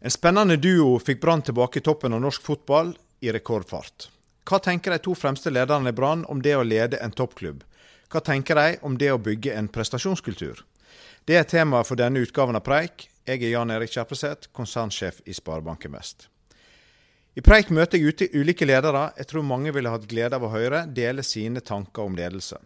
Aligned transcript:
En 0.00 0.10
spennende 0.10 0.56
duo 0.56 0.98
fikk 1.00 1.20
Brann 1.20 1.42
tilbake 1.42 1.80
i 1.80 1.82
toppen 1.82 2.12
av 2.12 2.20
norsk 2.20 2.42
fotball 2.44 2.92
i 3.24 3.32
rekordfart. 3.32 4.10
Hva 4.46 4.58
tenker 4.60 4.92
de 4.92 5.00
to 5.02 5.14
fremste 5.16 5.50
lederne 5.50 5.88
i 5.90 5.96
Brann 5.96 6.24
om 6.28 6.42
det 6.44 6.52
å 6.56 6.66
lede 6.66 7.00
en 7.00 7.14
toppklubb? 7.16 7.62
Hva 8.12 8.20
tenker 8.20 8.60
de 8.60 8.76
om 8.86 8.98
det 9.00 9.08
å 9.10 9.18
bygge 9.18 9.54
en 9.56 9.70
prestasjonskultur? 9.72 10.60
Det 11.24 11.38
er 11.40 11.48
temaet 11.48 11.88
for 11.88 11.98
denne 11.98 12.20
utgaven 12.22 12.58
av 12.58 12.62
Preik. 12.66 13.08
Jeg 13.26 13.40
er 13.42 13.54
Jan 13.56 13.72
Erik 13.72 13.90
Kjerpeseth, 13.90 14.50
konsernsjef 14.52 15.22
i 15.24 15.34
Sparebanken 15.34 15.96
Vest. 15.96 16.28
I 17.34 17.42
Preik 17.44 17.72
møter 17.72 17.98
jeg 17.98 18.12
ute 18.12 18.28
ulike 18.36 18.68
ledere 18.68 19.08
jeg 19.16 19.30
tror 19.32 19.48
mange 19.48 19.72
ville 19.74 19.90
hatt 19.90 20.06
glede 20.08 20.36
av 20.36 20.44
å 20.44 20.52
høre 20.52 20.84
dele 20.86 21.24
sine 21.24 21.64
tanker 21.64 22.04
om 22.04 22.14
ledelse. 22.16 22.60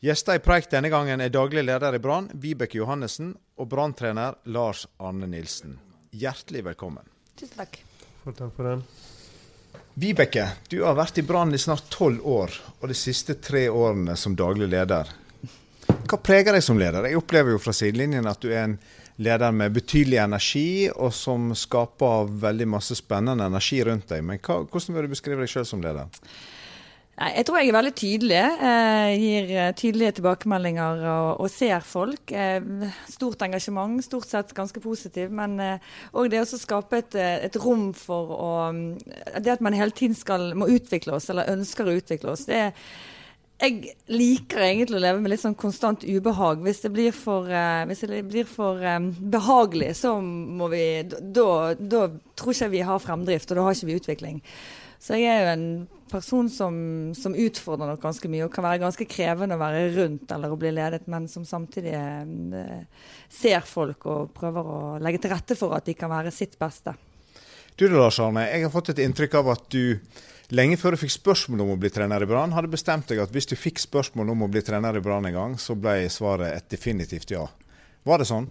Gjester 0.00 0.40
i 0.40 0.42
Preik 0.42 0.72
denne 0.72 0.88
gangen 0.88 1.20
er 1.20 1.30
daglig 1.30 1.66
leder 1.68 1.94
i 1.94 2.00
Brann, 2.02 2.32
Vibeke 2.32 2.80
Johannessen, 2.80 3.36
og 3.60 3.70
Brann-trener 3.70 4.40
Lars 4.48 4.86
Arne 4.98 5.28
Nilsen 5.28 5.78
hjertelig 6.10 6.64
velkommen. 6.64 7.04
Tusen 7.38 7.56
takk. 7.56 7.80
For 8.24 8.36
takk 8.36 8.54
for 8.56 8.68
det. 8.68 8.76
Vibeke, 10.00 10.46
du 10.70 10.80
har 10.84 10.96
vært 10.98 11.18
i 11.20 11.24
Brann 11.26 11.54
i 11.54 11.58
snart 11.60 11.90
tolv 11.92 12.24
år, 12.26 12.54
og 12.80 12.88
de 12.90 12.96
siste 12.96 13.36
tre 13.42 13.66
årene 13.68 14.16
som 14.16 14.36
daglig 14.38 14.70
leder. 14.70 15.10
Hva 16.10 16.18
preger 16.18 16.54
deg 16.56 16.64
som 16.64 16.78
leder? 16.78 17.06
Jeg 17.06 17.18
opplever 17.18 17.54
jo 17.54 17.60
fra 17.62 17.74
sidelinjen 17.76 18.28
at 18.30 18.40
du 18.42 18.50
er 18.50 18.64
en 18.64 18.78
leder 19.20 19.52
med 19.52 19.74
betydelig 19.76 20.18
energi, 20.22 20.70
og 20.90 21.12
som 21.14 21.50
skaper 21.58 22.30
veldig 22.42 22.68
masse 22.72 22.96
spennende 22.98 23.46
energi 23.50 23.82
rundt 23.86 24.08
deg. 24.10 24.24
Men 24.26 24.40
hva, 24.40 24.62
hvordan 24.64 24.96
vil 24.96 25.06
du 25.06 25.14
beskrive 25.14 25.44
deg 25.44 25.52
sjøl 25.52 25.68
som 25.68 25.84
leder? 25.84 26.08
Jeg 27.20 27.44
tror 27.44 27.58
jeg 27.60 27.68
er 27.68 27.74
veldig 27.76 27.92
tydelig. 28.00 28.36
Jeg 28.64 29.16
gir 29.20 29.50
eh, 29.52 29.72
tydelige 29.76 30.12
tilbakemeldinger 30.16 31.02
og, 31.04 31.42
og 31.44 31.50
ser 31.52 31.84
folk. 31.84 32.32
Eh, 32.32 32.86
stort 33.12 33.44
engasjement, 33.44 34.00
stort 34.06 34.24
sett 34.30 34.54
ganske 34.56 34.80
positiv. 34.80 35.28
Men 35.28 35.58
òg 35.60 36.30
eh, 36.30 36.30
det 36.32 36.40
å 36.40 36.60
skape 36.62 37.02
et, 37.02 37.18
eh, 37.20 37.44
et, 37.44 37.58
rom 37.60 37.90
for 37.92 38.32
å 38.32 38.50
Det 39.36 39.52
at 39.52 39.60
man 39.60 39.76
hele 39.76 39.92
tiden 39.92 40.16
skal, 40.16 40.54
må 40.56 40.70
utvikle 40.72 41.18
oss, 41.18 41.28
eller 41.28 41.52
ønsker 41.52 41.90
å 41.90 41.98
utvikle 42.00 42.32
oss. 42.32 42.48
det 42.48 42.70
jeg 43.60 43.90
liker 44.08 44.62
egentlig 44.64 44.96
å 44.96 45.02
leve 45.04 45.20
med 45.20 45.34
litt 45.34 45.42
sånn 45.42 45.58
konstant 45.60 46.06
ubehag. 46.08 46.62
Hvis 46.64 46.80
det 46.80 46.94
blir 46.94 47.12
for, 47.12 47.44
uh, 47.44 47.84
det 47.84 48.22
blir 48.24 48.46
for 48.48 48.80
um, 48.80 49.10
behagelig, 49.12 49.90
så 50.00 50.14
må 50.24 50.70
vi 50.72 50.84
da 51.04 51.74
tror 51.76 52.54
ikke 52.54 52.72
vi 52.72 52.80
har 52.88 53.02
fremdrift, 53.04 53.52
og 53.52 53.60
da 53.60 53.66
har 53.66 53.76
ikke 53.76 53.90
vi 53.90 53.98
utvikling. 54.00 54.40
Så 54.96 55.20
jeg 55.20 55.28
er 55.28 55.44
jo 55.44 55.52
en 55.52 55.66
person 56.10 56.48
som, 56.50 56.74
som, 57.16 57.34
utfordrer 57.34 57.92
nok 57.92 58.02
ganske 58.02 58.30
mye, 58.30 58.44
og 58.46 58.54
kan 58.54 58.66
være 58.66 58.82
ganske 58.82 59.06
krevende 59.10 59.56
å 59.56 59.62
være 59.62 59.84
rundt 59.94 60.32
eller 60.34 60.52
å 60.52 60.58
bli 60.60 60.72
ledet, 60.74 61.06
men 61.10 61.28
som 61.30 61.46
samtidig 61.46 61.94
eh, 61.94 63.06
ser 63.30 63.62
folk 63.66 64.06
og 64.10 64.34
prøver 64.36 64.72
å 64.74 64.80
legge 65.02 65.22
til 65.22 65.34
rette 65.34 65.56
for 65.58 65.76
at 65.76 65.86
de 65.86 65.96
kan 65.98 66.12
være 66.12 66.34
sitt 66.34 66.58
beste. 66.60 66.96
Du 67.78 67.86
Lars 67.88 68.18
Arne, 68.20 68.44
jeg 68.50 68.66
har 68.66 68.74
fått 68.74 68.92
et 68.92 69.02
inntrykk 69.06 69.38
av 69.40 69.54
at 69.54 69.70
du 69.72 69.96
lenge 70.52 70.76
før 70.80 70.96
du 70.96 71.00
fikk 71.04 71.14
spørsmål 71.14 71.62
om 71.64 71.74
å 71.74 71.78
bli 71.80 71.90
trener 71.94 72.22
i 72.22 72.28
Brann, 72.28 72.52
hadde 72.56 72.72
bestemt 72.72 73.08
deg 73.08 73.22
at 73.22 73.30
hvis 73.32 73.48
du 73.48 73.54
fikk 73.56 73.80
spørsmål 73.80 74.34
om 74.34 74.44
å 74.44 74.50
bli 74.50 74.62
trener 74.66 74.98
i 74.98 75.04
Brann 75.04 75.28
en 75.30 75.36
gang, 75.36 75.54
så 75.58 75.78
ble 75.78 76.02
svaret 76.12 76.56
et 76.56 76.68
definitivt 76.74 77.32
ja. 77.32 77.46
Var 78.04 78.20
det 78.20 78.26
sånn? 78.28 78.50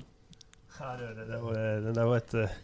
Ja, 0.79 0.95
det, 0.95 1.11
det, 1.17 1.27
det, 1.27 1.39
var, 1.43 1.61
det 1.91 2.05
var 2.07 2.21
et 2.21 2.35
eh, 2.39 2.57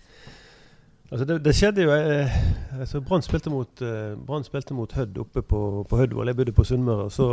Altså 1.11 1.25
det, 1.29 1.37
det, 1.45 1.53
skjedde 1.53 1.83
jo 1.85 1.91
eh, 1.93 2.37
altså 2.79 3.01
Brann 3.05 3.23
spilte 3.25 3.51
mot, 3.53 3.81
eh, 3.85 4.97
Hødd 4.97 5.19
oppe 5.21 5.43
på, 5.45 5.59
på 5.89 5.99
Hødvoll. 5.99 6.31
Jeg 6.31 6.37
bodde 6.39 6.55
på 6.55 6.65
Sunnmøre. 6.65 7.11
Så, 7.13 7.27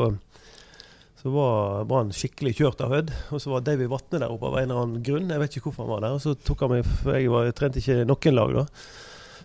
så 1.22 1.32
var 1.32 1.86
Brann 1.88 2.12
skikkelig 2.12 2.52
kjørt 2.58 2.82
av 2.84 2.92
Hødd. 2.92 3.14
Og 3.32 3.40
så 3.40 3.54
var 3.54 3.64
David 3.64 3.88
Vatne 3.92 4.20
der 4.20 4.34
oppe 4.34 4.50
av 4.50 4.58
en 4.60 4.68
eller 4.68 4.82
annen 4.82 5.06
grunn. 5.06 5.30
Jeg 5.32 5.40
vet 5.40 5.56
ikke 5.56 5.70
hvorfor 5.70 5.86
han 5.86 5.94
var 5.94 6.04
der. 6.04 6.18
Og 6.18 6.24
så 6.24 6.34
tok 6.36 6.66
han 6.66 6.74
meg, 6.74 6.90
Jeg, 7.08 7.30
var, 7.32 7.46
jeg 7.48 7.56
trente 7.58 7.80
ikke 7.80 8.02
noen 8.08 8.36
lag 8.36 8.52
da. 8.60 8.66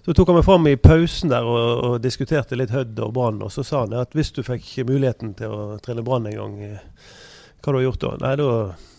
Så 0.08 0.16
tok 0.16 0.30
han 0.31 0.38
meg 0.39 0.45
fram 0.48 0.67
i 0.67 0.75
pausen 0.80 1.31
der 1.31 1.48
og, 1.48 1.61
og 1.83 1.95
diskuterte 2.03 2.59
litt 2.59 2.72
Hødd 2.75 3.00
og 3.03 3.14
Brann. 3.16 3.39
Og 3.48 3.53
så 3.55 3.64
sa 3.67 3.86
han 3.86 3.95
at 4.00 4.16
hvis 4.16 4.33
du 4.36 4.44
fikk 4.44 4.73
muligheten 4.88 5.38
til 5.39 5.55
å 5.55 5.80
trene 5.83 6.04
Brann 6.04 6.27
en 6.27 6.36
gang, 6.36 6.60
eh, 6.67 7.16
hva 7.64 7.71
du 7.71 7.80
har 7.80 7.87
gjort 7.87 8.04
da? 8.04 8.11
Nei, 8.26 8.36
da, 8.43 8.52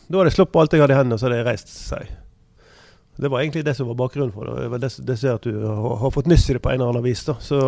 da 0.08 0.20
hadde 0.20 0.32
jeg 0.32 0.38
sluppet 0.38 0.60
alt 0.60 0.76
jeg 0.76 0.84
hadde 0.84 0.96
i 0.96 0.98
hendene, 0.98 1.16
og 1.16 1.22
så 1.22 1.28
hadde 1.28 1.38
jeg 1.42 1.48
reist 1.48 1.72
seg. 1.76 2.16
Det 3.18 3.28
var 3.28 3.42
egentlig 3.42 3.64
det 3.66 3.74
som 3.74 3.88
var 3.90 3.98
bakgrunnen 3.98 4.32
for 4.34 4.46
det. 4.46 4.62
Det 4.62 4.70
var 4.70 4.82
det, 4.82 4.92
det 5.06 5.16
ser 5.18 5.38
at 5.38 5.46
du 5.46 5.56
har, 5.64 5.96
har 6.04 6.12
fått 6.14 6.28
nyss 6.30 6.46
i 6.50 6.54
det 6.54 6.62
på 6.62 6.70
en 6.70 6.78
eller 6.78 6.92
annen 6.92 7.06
vis. 7.06 7.24
Da. 7.26 7.34
Så 7.42 7.58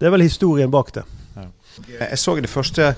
det 0.00 0.08
er 0.08 0.14
vel 0.14 0.24
historien 0.24 0.72
bak 0.72 0.94
det. 0.96 1.04
Ja. 1.36 1.44
Jeg 1.98 2.18
så 2.18 2.34
det 2.40 2.50
første 2.50 2.94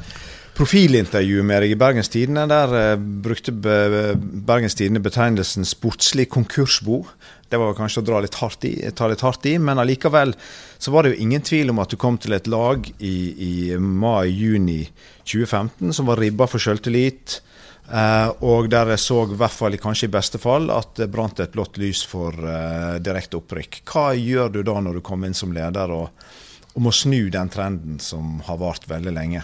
profilintervjuet 0.56 1.46
med 1.48 1.64
deg 1.64 1.74
i 1.74 1.78
Bergens 1.80 2.12
Tidende. 2.12 2.44
Der 2.50 2.74
uh, 2.94 3.04
brukte 3.24 3.52
Bergens 3.52 4.78
Tidende 4.78 5.02
betegnelsen 5.02 5.66
'sportslig 5.66 6.28
konkursbo'. 6.30 7.02
Det 7.50 7.58
var 7.60 7.74
kanskje 7.76 8.00
å 8.00 8.06
dra 8.06 8.20
litt 8.24 8.38
hardt 8.40 8.64
i, 8.64 8.76
ta 8.96 9.10
litt 9.10 9.20
hardt 9.20 9.44
i, 9.50 9.58
men 9.60 9.80
allikevel 9.82 10.32
så 10.80 10.92
var 10.94 11.04
det 11.04 11.12
jo 11.12 11.24
ingen 11.26 11.42
tvil 11.44 11.74
om 11.74 11.82
at 11.82 11.90
du 11.90 11.98
kom 12.00 12.16
til 12.16 12.32
et 12.32 12.46
lag 12.48 12.86
i, 12.96 13.16
i 13.36 13.52
mai-juni 13.76 14.86
2015 15.26 15.92
som 15.92 16.08
var 16.08 16.22
ribba 16.22 16.46
for 16.48 16.62
sjøltillit 16.62 17.42
Uh, 17.42 17.51
og 17.92 18.70
der 18.72 18.94
jeg 18.94 19.00
så, 19.02 19.18
i 19.28 19.36
hvert 19.36 19.52
fall 19.52 19.76
kanskje 19.80 20.08
i 20.08 20.12
beste 20.12 20.38
fall, 20.40 20.70
at 20.72 20.94
det 20.96 21.10
brant 21.12 21.40
et 21.44 21.52
blått 21.52 21.76
lys 21.76 22.00
for 22.08 22.32
uh, 22.32 22.96
direkte 23.04 23.36
opprykk. 23.36 23.82
Hva 23.84 24.06
gjør 24.16 24.48
du 24.54 24.62
da 24.64 24.78
når 24.80 24.96
du 24.96 25.02
kommer 25.04 25.28
inn 25.28 25.36
som 25.36 25.52
leder 25.52 25.92
og, 25.92 26.24
og 26.72 26.86
må 26.86 26.92
snu 26.96 27.26
den 27.32 27.52
trenden 27.52 27.98
som 28.00 28.38
har 28.46 28.60
vart 28.62 28.88
veldig 28.88 29.12
lenge? 29.12 29.42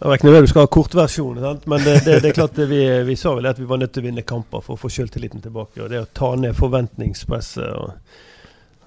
Jeg 0.00 0.08
vet 0.08 0.22
ikke 0.22 0.30
om 0.32 0.46
du 0.46 0.48
skal 0.48 0.64
ha 0.64 0.72
kortversjonen, 0.72 1.62
men 1.68 1.82
det, 1.84 1.98
det, 2.06 2.18
det, 2.24 2.30
er 2.30 2.36
klart 2.38 2.58
vi, 2.58 2.80
vi, 3.04 3.16
sa 3.20 3.34
vel 3.36 3.50
at 3.50 3.58
vi 3.60 3.68
var 3.68 3.82
nødt 3.82 3.92
til 3.92 4.00
å 4.00 4.06
vinne 4.08 4.24
kamper 4.24 4.62
for 4.64 4.78
å 4.78 4.80
få 4.80 4.88
selvtilliten 4.88 5.42
tilbake. 5.44 5.82
og 5.82 5.90
Det 5.92 6.00
å 6.00 6.08
ta 6.08 6.30
ned 6.40 6.56
forventningspresset. 6.56 7.68
og 7.76 8.39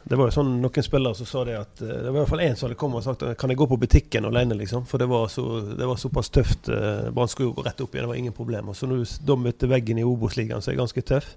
det 0.03 0.17
var 0.19 0.27
jo 0.27 0.35
sånn 0.35 0.57
noen 0.59 0.83
spillere 0.83 1.15
som 1.15 1.27
sa 1.27 1.41
det 1.47 1.53
at 1.55 1.81
eh, 1.81 1.87
Det 2.03 2.09
var 2.09 2.17
i 2.17 2.21
hvert 2.21 2.31
fall 2.33 2.43
én 2.43 2.57
som 2.59 2.67
hadde 2.67 2.79
kommet 2.79 2.99
og 2.99 3.05
sagt 3.05 3.23
kan 3.39 3.51
jeg 3.53 3.59
gå 3.59 3.67
på 3.71 3.79
butikken 3.79 4.27
alene, 4.27 4.57
liksom. 4.59 4.85
For 4.89 4.99
det 4.99 5.07
var, 5.11 5.29
så, 5.31 5.45
det 5.69 5.87
var 5.87 5.99
såpass 5.99 6.31
tøft. 6.33 6.69
Eh, 6.69 7.09
Brann 7.15 7.31
skulle 7.31 7.51
jo 7.51 7.57
gå 7.59 7.63
rett 7.67 7.83
opp 7.83 7.95
igjen, 7.95 8.07
det 8.07 8.11
var 8.11 8.19
ingen 8.19 8.35
problemer. 8.35 8.75
Så 8.75 8.89
når 8.89 9.05
du 9.23 9.35
møtte 9.39 9.69
veggen 9.71 10.01
i 10.01 10.07
Obos-ligaen, 10.07 10.63
som 10.63 10.73
er 10.73 10.81
ganske 10.81 11.05
tøff, 11.07 11.33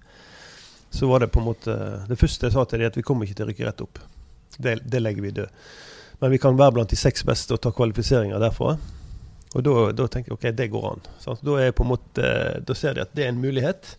så 0.90 1.10
var 1.10 1.22
det 1.22 1.32
på 1.34 1.42
en 1.42 1.48
måte 1.48 1.72
Det 2.08 2.16
første 2.18 2.46
jeg 2.46 2.54
sa 2.54 2.64
til 2.64 2.80
dem, 2.80 2.90
at 2.90 2.96
vi 2.96 3.04
kommer 3.06 3.26
ikke 3.26 3.38
til 3.38 3.46
å 3.46 3.50
rykke 3.50 3.68
rett 3.68 3.84
opp. 3.84 4.02
Det, 4.56 4.78
det, 4.82 5.02
legger 5.02 5.22
vi 5.22 5.34
død. 5.36 5.64
Men 6.22 6.32
vi 6.32 6.40
kan 6.40 6.58
være 6.58 6.78
blant 6.78 6.90
de 6.90 6.98
seks 6.98 7.26
beste 7.28 7.54
og 7.54 7.60
ta 7.62 7.72
kvalifiseringer 7.76 8.40
derfra. 8.40 8.76
Og 9.56 9.64
da, 9.64 9.74
da 9.96 10.06
tenker 10.10 10.32
jeg 10.32 10.38
OK, 10.38 10.48
det 10.56 10.70
går 10.72 10.88
an. 10.90 11.06
Så 11.22 11.36
Da, 11.42 11.58
er 11.60 11.76
på 11.76 11.84
en 11.84 11.92
måte, 11.92 12.30
da 12.66 12.76
ser 12.76 12.96
de 12.96 13.04
at 13.04 13.14
det 13.14 13.26
er 13.26 13.34
en 13.34 13.42
mulighet. 13.42 13.94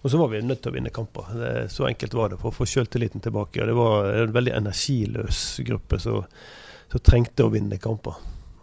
Og 0.00 0.10
så 0.10 0.16
var 0.16 0.30
vi 0.32 0.40
nødt 0.42 0.62
til 0.64 0.72
å 0.72 0.74
vinne 0.74 0.92
kamper. 0.94 1.68
Så 1.68 1.84
enkelt 1.88 2.14
var 2.16 2.32
det 2.32 2.38
for 2.40 2.48
å 2.48 2.56
få 2.56 2.66
selvtilliten 2.68 3.20
tilbake. 3.20 3.60
Og 3.60 3.68
det 3.68 3.76
var 3.76 4.06
en 4.22 4.32
veldig 4.32 4.54
energiløs 4.56 5.40
gruppe 5.66 5.98
som 6.00 6.24
trengte 7.04 7.44
å 7.44 7.52
vinne 7.52 7.76
kamper. 7.80 8.16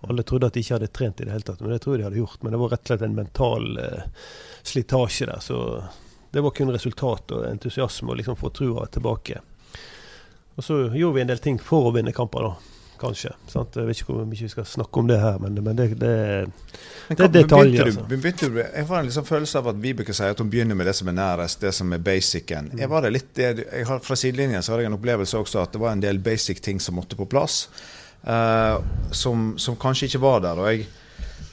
Alle 0.08 0.26
trodde 0.26 0.50
at 0.50 0.58
de 0.58 0.64
ikke 0.64 0.78
hadde 0.78 0.90
trent 0.94 1.22
i 1.22 1.28
det 1.28 1.34
hele 1.34 1.46
tatt, 1.46 1.62
men 1.62 1.74
det 1.74 1.80
tror 1.84 1.96
jeg 1.96 2.02
de 2.02 2.08
hadde 2.08 2.22
gjort. 2.22 2.42
Men 2.42 2.54
det 2.54 2.62
var 2.62 2.74
rett 2.74 2.84
og 2.86 2.92
slett 2.92 3.06
en 3.06 3.18
mental 3.18 3.68
eh, 3.82 4.26
slitasje 4.66 5.30
der. 5.30 5.44
Så 5.46 5.60
det 6.34 6.42
var 6.46 6.56
kun 6.58 6.74
resultat 6.74 7.34
og 7.38 7.46
entusiasme 7.50 8.14
å 8.14 8.18
liksom 8.18 8.40
få 8.40 8.52
trua 8.58 8.88
tilbake. 8.94 9.42
Og 10.58 10.66
så 10.66 10.80
gjorde 10.88 11.16
vi 11.20 11.22
en 11.22 11.30
del 11.30 11.44
ting 11.44 11.62
for 11.62 11.90
å 11.90 11.94
vinne 11.94 12.16
kamper, 12.18 12.50
da 12.50 12.77
kanskje. 13.02 13.32
Sant? 13.52 13.76
Jeg 13.78 13.88
vet 13.88 14.02
ikke 14.02 14.14
hvor 14.14 14.28
mye 14.28 14.46
vi 14.46 14.50
skal 14.52 14.66
snakke 14.68 15.02
om 15.02 15.10
det 15.10 15.18
her, 15.22 15.38
men, 15.44 15.58
men 15.64 15.78
det, 15.78 15.88
det, 16.00 16.14
men 17.08 17.20
det 17.20 17.26
er 17.26 17.34
detaljer. 17.36 17.92
Du, 17.98 18.16
begynte 18.16 18.50
du, 18.52 18.60
jeg 18.62 18.88
får 18.90 19.00
en 19.00 19.10
liksom 19.10 19.28
følelse 19.28 19.62
av 19.62 19.70
at 19.74 19.82
Vibeke 19.84 20.16
sier 20.16 20.36
at 20.36 20.42
hun 20.44 20.52
begynner 20.52 20.78
med 20.78 20.90
det 20.90 20.96
som 20.98 21.12
er 21.12 21.18
nærest, 21.18 21.62
det 21.64 21.74
som 21.76 21.94
er 21.96 22.02
basicen. 22.04 22.72
Mm. 22.74 22.82
Jeg 22.84 22.92
var 22.94 23.06
det 23.06 23.14
litt, 23.16 23.32
jeg 23.44 23.86
har, 23.90 24.02
fra 24.06 24.20
sidelinjen 24.20 24.66
så 24.66 24.76
har 24.76 24.84
jeg 24.84 24.92
en 24.92 24.98
opplevelse 25.00 25.42
også 25.42 25.64
at 25.64 25.76
det 25.76 25.84
var 25.84 25.96
en 25.96 26.04
del 26.04 26.22
basic 26.24 26.64
ting 26.64 26.82
som 26.84 26.98
måtte 27.00 27.20
på 27.20 27.30
plass, 27.30 27.68
uh, 28.28 28.80
som, 29.12 29.54
som, 29.62 29.78
kanskje 29.80 30.12
ikke 30.12 30.24
var 30.26 30.44
der. 30.48 30.60
og 30.64 30.72
jeg, 30.72 30.90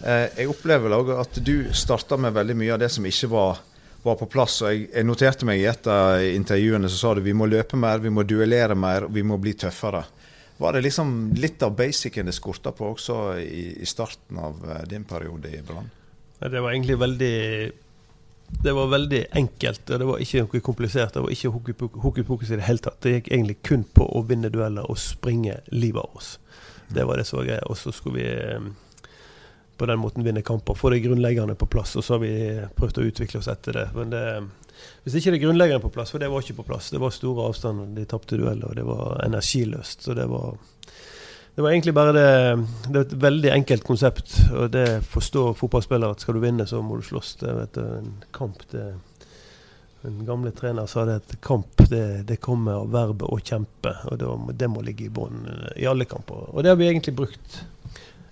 uh, 0.02 0.26
jeg 0.38 0.50
opplever 0.50 0.98
også 0.98 1.20
at 1.22 1.44
du 1.46 1.54
starta 1.76 2.18
med 2.20 2.34
veldig 2.36 2.58
mye 2.62 2.74
av 2.76 2.84
det 2.84 2.92
som 2.94 3.06
ikke 3.08 3.32
var 3.34 3.62
var 4.04 4.18
på 4.20 4.26
plass. 4.28 4.60
og 4.62 4.72
jeg, 4.72 4.88
jeg, 4.92 5.06
noterte 5.08 5.46
meg 5.48 5.62
i 5.62 5.68
et 5.68 5.86
av 5.88 6.20
intervjuene 6.26 6.90
så 6.92 6.98
sa 7.00 7.14
du 7.16 7.22
vi 7.24 7.32
må 7.36 7.48
løpe 7.48 7.78
mer, 7.80 8.02
vi 8.04 8.12
må 8.12 8.24
duellere 8.28 8.76
mer 8.76 9.08
og 9.08 9.14
vi 9.16 9.24
må 9.24 9.38
bli 9.40 9.54
tøffere. 9.56 10.04
Var 10.56 10.72
det 10.72 10.84
liksom 10.84 11.32
litt 11.34 11.62
av 11.62 11.74
basicen 11.76 12.26
det 12.26 12.34
skorta 12.36 12.72
på 12.72 12.92
også 12.92 13.38
i, 13.42 13.64
i, 13.82 13.86
starten 13.86 14.38
av 14.38 14.60
eh, 14.70 14.84
din 14.90 15.04
periode 15.04 15.50
i 15.50 15.62
Brann? 15.66 15.90
Det 16.38 16.60
var 16.60 16.70
egentlig 16.70 16.98
veldig 17.00 17.38
det 18.62 18.72
var 18.72 18.86
veldig 18.86 19.24
enkelt, 19.32 19.90
og 19.90 19.98
det 19.98 20.06
var 20.06 20.20
ikke 20.22 20.42
noe 20.44 20.60
komplisert. 20.62 21.14
Det 21.14 21.22
var 21.24 21.32
ikke 21.32 21.50
hokus 21.50 22.26
pokus 22.28 22.52
i 22.52 22.58
det 22.60 22.66
hele 22.68 22.82
tatt. 22.84 23.00
Det 23.02 23.16
gikk 23.16 23.30
egentlig 23.32 23.56
kun 23.66 23.82
på 23.96 24.06
å 24.06 24.22
vinne 24.28 24.50
dueller 24.52 24.86
og 24.90 25.00
springe 25.00 25.56
livet 25.72 26.04
av 26.04 26.20
oss. 26.20 26.36
Det 26.94 27.06
var 27.08 27.18
det 27.18 27.24
som 27.26 27.40
var 27.40 27.48
greia. 27.48 27.64
Og 27.66 27.78
så 27.80 27.92
skulle 27.92 28.20
vi 28.20 28.28
eh, 28.30 29.08
på 29.76 29.88
den 29.90 29.98
måten 29.98 30.24
vinne 30.24 30.44
kamper. 30.46 30.78
Få 30.78 30.92
det 30.92 31.02
grunnleggende 31.04 31.56
på 31.58 31.66
plass. 31.66 31.96
Og 31.96 32.04
så 32.04 32.14
har 32.14 32.22
vi 32.22 32.34
prøvd 32.76 33.00
å 33.00 33.08
utvikle 33.08 33.40
oss 33.40 33.50
etter 33.50 33.80
det. 33.80 33.86
Men 33.96 34.12
det, 34.14 34.24
hvis 35.04 35.18
ikke 35.18 35.34
det 35.34 35.40
grunnleggende 35.42 35.84
på 35.84 35.92
plass, 35.92 36.12
for 36.14 36.22
det 36.22 36.30
var 36.32 36.44
ikke 36.44 36.56
på 36.62 36.68
plass. 36.70 36.90
Det 36.90 37.00
var 37.02 37.12
store 37.12 37.48
avstander, 37.50 37.90
de 37.92 38.06
tapte 38.08 38.38
dueller, 38.40 38.70
og 38.70 38.76
det 38.78 38.84
var 38.88 39.18
energiløst. 39.26 40.06
Så 40.06 40.14
det 40.16 40.24
var, 40.30 40.54
det 41.54 41.64
var 41.64 41.70
egentlig 41.70 41.94
bare 41.94 42.14
det 42.16 42.28
Det 42.88 42.96
er 42.96 43.00
et 43.04 43.16
veldig 43.22 43.50
enkelt 43.52 43.84
konsept, 43.84 44.38
og 44.52 44.70
det 44.72 45.04
forstår 45.04 45.58
fotballspillere 45.58 46.16
at 46.16 46.24
skal 46.24 46.38
du 46.38 46.40
vinne, 46.40 46.66
så 46.66 46.80
må 46.82 46.96
du 46.96 47.04
slåss. 47.04 47.34
Det 47.42 47.56
vet 47.58 47.76
du, 47.76 47.82
en 47.98 48.14
kamp 48.32 48.64
det 48.72 48.94
En 50.04 50.18
gamle 50.26 50.50
trener 50.52 50.84
sa 50.86 51.06
det 51.08 51.14
at 51.16 51.30
kamp 51.40 51.80
det, 51.88 52.26
det 52.28 52.36
kommer 52.36 52.82
av 52.82 52.90
verbet 52.92 53.24
å 53.24 53.38
kjempe. 53.40 53.94
og 54.10 54.18
det, 54.20 54.56
det 54.60 54.68
må 54.68 54.82
ligge 54.84 55.06
i 55.06 55.08
bånn 55.08 55.46
i 55.76 55.86
alle 55.88 56.04
kamper. 56.04 56.50
Og 56.52 56.62
det 56.62 56.68
har 56.68 56.76
vi 56.76 56.90
egentlig 56.90 57.14
brukt 57.16 57.62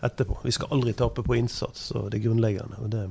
etterpå. 0.02 0.37
Vi 0.44 0.52
skal 0.52 0.69
aldri 0.76 0.93
tape 0.93 1.22
på 1.25 1.37
innsats, 1.38 1.90
og 1.96 2.10
det 2.10 2.19
er 2.19 2.26
grunnleggende. 2.26 2.76
og 2.84 2.90
det, 2.93 3.06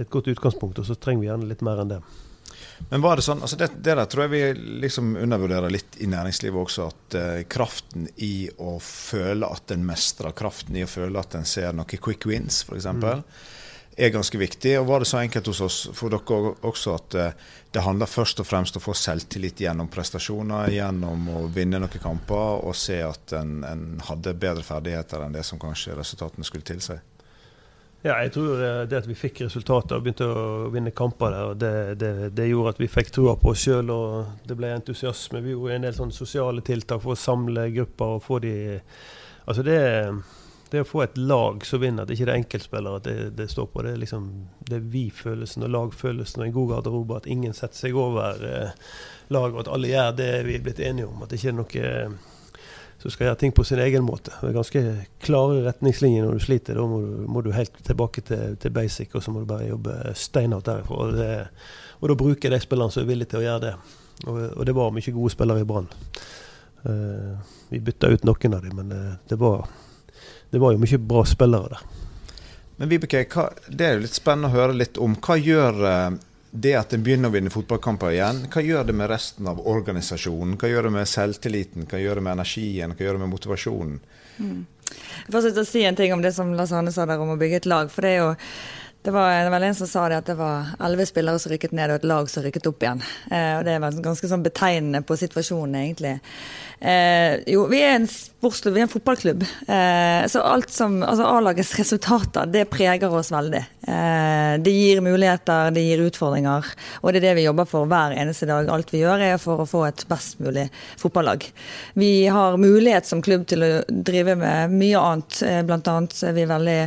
det 0.00 0.06
er 0.06 0.08
et 0.08 0.16
godt 0.16 0.28
utgangspunkt, 0.32 0.78
og 0.80 0.86
så 0.88 0.94
trenger 0.96 1.20
vi 1.20 1.26
gjerne 1.28 1.46
litt 1.50 1.60
mer 1.66 1.82
enn 1.82 1.90
det. 1.90 1.98
Men 2.88 3.02
var 3.04 3.18
det 3.20 3.24
sånn, 3.26 3.42
altså 3.44 3.58
det, 3.60 3.66
det, 3.76 3.92
der 3.98 4.06
tror 4.08 4.24
jeg 4.24 4.32
vi 4.32 4.70
liksom 4.86 5.12
undervurderer 5.20 5.68
litt 5.68 5.98
i 6.00 6.08
næringslivet 6.08 6.62
også. 6.62 6.86
At 6.88 7.16
uh, 7.20 7.42
kraften 7.52 8.08
i 8.24 8.48
å 8.56 8.78
føle 8.80 9.44
at 9.44 9.74
en 9.74 9.84
mestrer, 9.84 10.32
kraften 10.32 10.78
i 10.80 10.86
å 10.86 10.88
føle 10.88 11.20
at 11.20 11.36
en 11.36 11.44
ser 11.44 11.76
noen 11.76 12.00
quick 12.00 12.24
wins, 12.30 12.62
f.eks., 12.64 12.88
mm. 12.88 13.04
er 14.00 14.14
ganske 14.16 14.40
viktig. 14.40 14.72
Og 14.80 14.88
var 14.88 15.04
det 15.04 15.10
så 15.12 15.20
enkelt 15.20 15.52
hos 15.52 15.60
oss 15.68 15.78
for 15.92 16.16
dere 16.16 16.54
også 16.72 16.96
at 16.96 17.18
uh, 17.20 17.52
det 17.76 17.84
handler 17.84 18.08
først 18.08 18.40
og 18.40 18.48
fremst 18.48 18.80
om 18.80 18.82
å 18.82 18.88
få 18.88 18.96
selvtillit 18.96 19.60
gjennom 19.66 19.92
prestasjoner, 19.92 20.72
gjennom 20.72 21.28
å 21.36 21.44
vinne 21.52 21.84
noen 21.84 22.02
kamper 22.02 22.64
og 22.64 22.72
se 22.72 23.02
at 23.04 23.36
en, 23.36 23.58
en 23.68 23.86
hadde 24.08 24.32
bedre 24.40 24.64
ferdigheter 24.64 25.28
enn 25.28 25.36
det 25.36 25.44
som 25.44 25.60
kanskje 25.60 26.00
resultatene 26.00 26.48
skulle 26.48 26.72
tilsi? 26.72 26.96
Ja, 28.00 28.14
jeg 28.24 28.32
tror 28.32 28.62
eh, 28.64 28.82
det 28.88 28.96
at 29.02 29.08
vi 29.08 29.14
fikk 29.18 29.42
resultater 29.44 29.98
og 29.98 30.04
begynte 30.06 30.24
å 30.24 30.70
vinne 30.72 30.92
kamper 30.96 31.34
der, 31.34 31.56
det, 31.60 31.72
det, 32.00 32.12
det 32.32 32.46
gjorde 32.48 32.72
at 32.72 32.80
vi 32.80 32.88
fikk 32.88 33.10
trua 33.12 33.34
på 33.36 33.52
oss 33.52 33.66
sjøl 33.66 33.92
og 33.92 34.46
det 34.48 34.56
ble 34.56 34.70
entusiasme. 34.72 35.42
Vi 35.44 35.52
gjorde 35.52 35.76
en 35.76 35.84
del 35.84 35.96
sånne 35.98 36.16
sosiale 36.16 36.64
tiltak 36.64 37.02
for 37.04 37.12
å 37.12 37.20
samle 37.20 37.66
grupper 37.76 38.16
og 38.16 38.22
få 38.24 38.40
de 38.44 38.54
Altså 39.50 39.64
det, 39.66 39.80
det 40.70 40.82
å 40.84 40.86
få 40.86 41.00
et 41.02 41.16
lag 41.18 41.64
som 41.66 41.80
vinner, 41.82 42.04
at 42.04 42.12
ikke 42.14 42.28
det 42.28 42.32
er 42.32 42.40
enkeltspillere 42.44 43.02
det, 43.02 43.14
det 43.34 43.48
står 43.50 43.66
på. 43.72 43.82
Det 43.82 43.94
er 43.96 44.02
liksom 44.02 44.28
det 44.68 44.76
er 44.76 44.84
vi-følelsen 44.92 45.66
og 45.66 45.72
lagfølelsen 45.74 46.44
og 46.44 46.46
en 46.46 46.54
god 46.54 46.68
garderobe. 46.74 47.16
At 47.18 47.26
ingen 47.26 47.56
setter 47.56 47.80
seg 47.80 47.98
over 47.98 48.44
eh, 48.46 48.92
laget, 49.34 49.56
og 49.56 49.62
at 49.64 49.72
alle 49.74 49.90
gjør 49.90 50.12
det 50.20 50.28
vi 50.46 50.54
er 50.54 50.62
blitt 50.68 50.84
enige 50.86 51.08
om. 51.08 51.24
At 51.24 51.32
det 51.32 51.40
ikke 51.40 51.50
er 51.50 51.58
noe 51.58 51.88
som 53.00 53.12
skal 53.12 53.30
gjøre 53.30 53.38
ting 53.40 53.52
på 53.56 53.64
sin 53.64 53.80
egen 53.80 54.04
måte. 54.04 54.32
Det 54.40 54.50
er 54.50 54.56
ganske 54.58 54.80
klare 55.24 55.62
retningslinjer 55.64 56.26
når 56.26 56.36
du 56.36 56.44
sliter. 56.44 56.76
Da 56.76 56.84
må 56.84 56.98
du, 57.00 57.12
må 57.32 57.40
du 57.44 57.48
helt 57.56 57.78
tilbake 57.86 58.20
til, 58.28 58.58
til, 58.60 58.74
basic, 58.76 59.14
og 59.14 59.24
så 59.24 59.32
må 59.32 59.40
du 59.40 59.48
bare 59.48 59.70
jobbe 59.70 59.94
steinhardt 60.20 60.68
derifra. 60.68 60.98
Og, 61.06 61.16
det, 61.16 61.30
og 62.00 62.12
da 62.12 62.18
bruker 62.20 62.52
de 62.52 62.60
spillerne 62.60 62.92
som 62.92 63.04
er 63.04 63.08
villige 63.08 63.32
til 63.32 63.40
å 63.40 63.46
gjøre 63.46 63.64
det. 63.64 63.72
Og, 64.26 64.42
og 64.50 64.68
det 64.68 64.76
var 64.76 64.92
mye 64.92 65.14
gode 65.16 65.32
spillere 65.32 65.64
i 65.64 65.68
Brann. 65.70 65.88
Uh, 66.84 67.56
vi 67.72 67.80
bytta 67.84 68.12
ut 68.12 68.28
noen 68.28 68.56
av 68.56 68.68
dem, 68.68 68.76
men 68.76 68.92
det, 68.92 69.00
det, 69.32 69.40
var, 69.40 69.64
det 70.52 70.60
var 70.60 70.76
jo 70.76 70.84
mye 70.84 71.00
bra 71.00 71.24
spillere 71.28 71.72
der. 71.72 71.88
Men 72.80 72.88
Vibeke, 72.88 73.24
det 73.68 73.86
er 73.86 73.96
jo 73.96 74.04
litt 74.04 74.16
spennende 74.16 74.48
å 74.48 74.58
høre 74.58 74.76
litt 74.76 75.00
om. 75.00 75.16
Hva 75.24 75.40
gjør 75.40 75.80
uh, 75.84 76.20
det 76.50 76.74
at 76.74 76.92
en 76.94 77.02
begynner 77.06 77.30
å 77.30 77.34
vinne 77.34 77.52
fotballkamper 77.52 78.14
igjen, 78.14 78.42
hva 78.50 78.62
gjør 78.64 78.88
det 78.88 78.96
med 78.98 79.10
resten 79.12 79.46
av 79.50 79.60
organisasjonen? 79.70 80.56
Hva 80.58 80.70
gjør 80.70 80.88
det 80.88 80.94
med 80.96 81.08
selvtilliten, 81.08 81.86
hva 81.90 82.00
gjør 82.02 82.18
det 82.18 82.26
med 82.26 82.38
energien, 82.38 82.94
hva 82.96 83.06
gjør 83.06 83.18
det 83.18 83.22
med 83.22 83.32
motivasjonen? 83.34 84.00
Mm. 84.40 84.60
Jeg 84.90 85.34
får 85.34 85.60
å 85.62 85.66
si 85.68 85.84
en 85.86 85.98
ting 85.98 86.12
om 86.14 86.22
det 86.24 86.32
som 86.34 86.50
Lars 86.58 86.72
Arne 86.74 86.90
sa 86.94 87.06
der 87.06 87.22
om 87.22 87.30
å 87.36 87.38
bygge 87.38 87.62
et 87.62 87.70
lag. 87.70 87.90
for 87.90 88.02
det 88.02 88.10
er 88.10 88.22
jo 88.24 88.30
det 89.02 89.10
var, 89.10 89.44
det 89.44 89.50
var 89.50 89.60
en 89.60 89.74
som 89.74 89.88
sa 89.88 90.08
det 90.08 90.18
at 90.20 90.26
det 90.28 90.34
var 90.36 90.74
elleve 90.84 91.06
spillere 91.08 91.40
som 91.40 91.52
rykket 91.54 91.72
ned, 91.72 91.88
og 91.88 92.02
et 92.02 92.08
lag 92.10 92.26
som 92.28 92.44
rykket 92.44 92.66
opp 92.68 92.84
igjen. 92.84 93.00
Eh, 93.32 93.54
og 93.56 93.64
Det 93.64 93.78
var 93.80 94.02
ganske 94.04 94.28
sånn 94.28 94.44
betegnende 94.44 95.00
på 95.08 95.16
situasjonen, 95.16 95.78
egentlig. 95.80 96.18
Eh, 96.80 97.38
jo, 97.48 97.62
vi 97.72 97.80
er 97.80 97.94
en 97.94 98.06
sportsklubb, 98.08 98.76
vi 98.76 98.82
er 98.82 98.86
en 98.86 98.92
fotballklubb. 98.92 99.46
Eh, 99.72 100.26
så 100.28 100.44
alt 100.44 100.68
som, 100.72 101.00
altså 101.00 101.30
A-lagets 101.32 101.72
resultater, 101.80 102.52
det 102.52 102.66
preger 102.72 103.16
oss 103.16 103.32
veldig. 103.32 103.64
Eh, 103.88 104.52
det 104.60 104.76
gir 104.76 105.00
muligheter, 105.04 105.72
det 105.72 105.88
gir 105.88 106.04
utfordringer. 106.04 106.68
Og 107.00 107.12
det 107.12 107.22
er 107.22 107.30
det 107.30 107.34
vi 107.40 107.48
jobber 107.48 107.72
for 107.72 107.88
hver 107.88 108.20
eneste 108.20 108.52
dag. 108.52 108.68
Alt 108.68 108.92
vi 108.92 109.00
gjør 109.00 109.28
er 109.32 109.40
for 109.40 109.64
å 109.64 109.68
få 109.68 109.86
et 109.88 110.04
best 110.12 110.40
mulig 110.44 110.68
fotballag. 111.00 111.48
Vi 111.96 112.14
har 112.28 112.60
mulighet 112.60 113.08
som 113.08 113.24
klubb 113.24 113.48
til 113.48 113.64
å 113.64 113.76
drive 113.88 114.36
med 114.40 114.76
mye 114.76 115.04
annet. 115.08 115.40
Eh, 115.40 115.62
blant 115.64 115.88
annet 115.88 116.20
Vi 116.20 116.44
er 116.44 116.56
veldig 116.58 116.80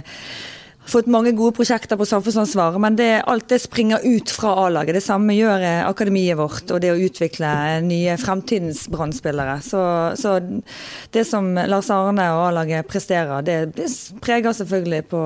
fått 0.90 1.08
mange 1.12 1.32
gode 1.36 1.56
prosjekter 1.58 1.98
på 2.00 2.06
samfunnsansvaret, 2.08 2.80
men 2.82 2.98
det, 3.00 3.24
alt 3.30 3.48
det 3.52 3.60
springer 3.64 4.04
ut 4.04 4.32
fra 4.34 4.54
A-laget. 4.66 4.98
Det 4.98 5.04
samme 5.06 5.36
gjør 5.36 5.64
eh, 5.64 5.82
akademiet 5.88 6.38
vårt 6.40 6.72
og 6.74 6.82
det 6.84 6.92
å 6.94 7.00
utvikle 7.00 7.50
nye 7.86 8.18
fremtidens 8.22 8.86
brann 8.92 9.14
Så, 9.14 9.82
så, 10.20 10.36
det 11.12 11.26
som 11.28 11.54
Lars 11.56 11.90
Arne 11.94 12.26
og 12.36 12.48
A-laget 12.48 12.88
presterer, 12.88 13.42
det 13.42 13.88
preger 14.22 14.54
selvfølgelig 14.54 15.04
på, 15.12 15.24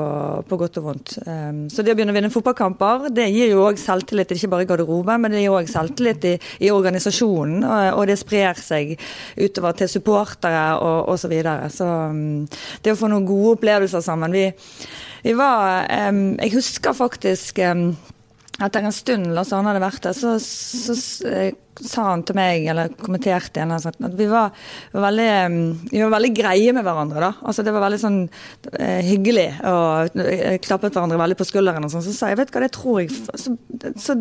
på, 0.48 0.57
godt 0.57 0.77
og 0.81 0.88
vondt. 0.89 1.18
Um, 1.25 1.68
så 1.69 1.81
det 1.81 1.94
å 1.94 1.98
begynne 1.98 2.13
å 2.13 2.18
vinne 2.18 2.33
fotballkamper, 2.33 3.09
det 3.13 3.30
gir 3.31 3.54
jo 3.54 3.65
òg 3.68 3.80
selvtillit, 3.81 4.36
ikke 4.36 4.51
bare 4.51 4.68
i 4.68 4.69
garderoben, 4.69 5.21
men 5.21 5.33
det 5.33 5.44
gir 5.44 5.56
òg 5.56 5.69
selvtillit 5.71 6.30
i, 6.30 6.36
i 6.68 6.71
organisasjonen. 6.74 7.63
Og, 7.63 8.00
og, 8.00 8.04
det 8.07 8.19
sprer 8.19 8.62
seg 8.62 8.95
utover 9.38 9.77
til 9.77 9.92
supportere 9.92 10.68
og 10.81 11.13
osv. 11.13 11.27
Så, 11.27 11.31
videre. 11.31 11.68
så 11.68 11.86
um, 12.07 12.45
det 12.80 12.94
å 12.94 12.95
få 12.95 13.09
noen 13.12 13.25
gode 13.27 13.57
opplevelser 13.57 14.00
sammen 14.06 14.31
vi 14.31 14.45
vi 15.28 15.34
var 15.36 15.86
Jeg 15.92 16.54
husker 16.54 16.96
faktisk 16.96 17.60
etter 17.60 18.82
en 18.82 18.96
stund 18.96 19.32
Lars 19.36 19.52
Arne 19.54 19.74
hadde 19.74 19.84
vært 19.84 20.06
der, 20.08 20.16
så, 20.18 20.38
så, 20.42 20.96
så 20.98 21.30
eh, 21.30 21.52
sa 21.84 22.08
han 22.12 22.24
til 22.28 22.38
meg, 22.38 22.66
eller 22.72 22.94
kommenterte 23.00 23.60
igjen, 23.60 23.74
at 23.74 24.18
vi 24.18 24.28
var, 24.32 24.54
var, 24.94 25.06
veldig, 25.08 25.90
vi 25.92 26.02
var 26.04 26.14
veldig 26.16 26.32
greie 26.38 26.74
med 26.76 26.86
hverandre. 26.88 27.32
Altså 27.42 27.66
Det 27.66 27.74
var 27.76 27.86
veldig 27.86 28.00
sånn 28.02 28.20
eh, 28.74 29.04
hyggelig, 29.08 29.50
og 29.68 30.18
eh, 30.24 30.58
klappet 30.64 30.96
hverandre 30.98 31.20
veldig 31.22 31.40
på 31.40 31.50
skulderen. 31.50 31.86
og 31.86 31.94
sånn. 31.94 32.06
Så 32.06 32.16
sa 32.16 32.32
jeg 32.32 32.42
vet 32.42 32.54
hva, 32.54 32.64
det 32.66 32.74
tror 32.78 33.02
jeg 33.02 33.14
Så, 33.38 33.54
så 34.02 34.18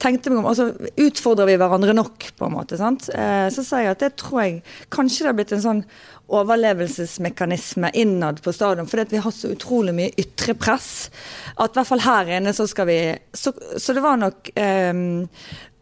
tenkte 0.00 0.30
jeg 0.30 0.38
om, 0.38 0.48
altså 0.48 0.70
utfordrer 1.00 1.48
vi 1.50 1.58
hverandre 1.60 1.96
nok, 1.96 2.30
på 2.38 2.48
en 2.48 2.56
måte. 2.58 2.78
sant? 2.80 3.08
Eh, 3.14 3.48
så 3.54 3.64
sa 3.64 3.82
jeg 3.82 3.96
at 3.96 4.04
det 4.04 4.14
tror 4.20 4.44
jeg 4.44 4.62
kanskje 4.94 5.24
det 5.24 5.32
har 5.32 5.40
blitt 5.40 5.56
en 5.56 5.66
sånn 5.68 5.84
overlevelsesmekanisme 6.28 7.90
innad 7.94 8.42
på 8.42 8.52
stadion. 8.52 8.86
Fordi 8.86 9.04
vi 9.10 9.22
har 9.24 9.30
så 9.30 9.48
utrolig 9.48 9.94
mye 9.96 10.12
ytre 10.20 10.54
press 10.54 11.08
at 11.56 11.72
i 11.72 11.78
hvert 11.78 11.88
fall 11.88 12.04
her 12.04 12.34
inne 12.38 12.52
så 12.56 12.66
skal 12.68 12.88
vi 12.88 12.98
Så, 13.32 13.52
så 13.76 13.94
det 13.96 14.02
var 14.04 14.16
nok 14.20 14.50
um, 14.92 15.28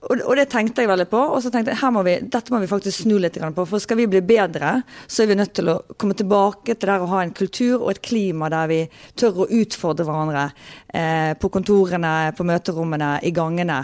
og, 0.04 0.20
og, 0.20 0.34
det 0.38 0.46
tenkte 0.52 0.84
jeg 0.84 0.90
veldig 0.90 1.06
på. 1.10 1.20
Og 1.34 1.40
så 1.42 1.50
tenkte 1.52 1.74
jeg 1.74 1.94
må 1.94 2.02
vi, 2.06 2.16
dette 2.32 2.52
må 2.52 2.60
vi 2.62 2.70
faktisk 2.70 3.04
snu 3.04 3.16
litt 3.22 3.38
på. 3.40 3.66
For 3.68 3.82
skal 3.82 4.00
vi 4.00 4.08
bli 4.10 4.22
bedre, 4.26 4.80
så 5.06 5.24
er 5.24 5.30
vi 5.30 5.38
nødt 5.38 5.54
til 5.56 5.72
å 5.72 5.78
komme 5.98 6.16
tilbake 6.18 6.76
til 6.76 6.92
der 6.92 7.02
å 7.02 7.10
ha 7.10 7.22
en 7.24 7.34
kultur 7.36 7.80
og 7.80 7.90
et 7.94 8.02
klima 8.04 8.50
der 8.52 8.70
vi 8.70 8.80
tør 9.18 9.44
å 9.44 9.48
utfordre 9.58 10.06
hverandre. 10.06 10.50
Eh, 10.96 11.32
på 11.40 11.50
kontorene, 11.52 12.32
på 12.36 12.46
møterommene, 12.46 13.16
i 13.26 13.32
gangene. 13.34 13.80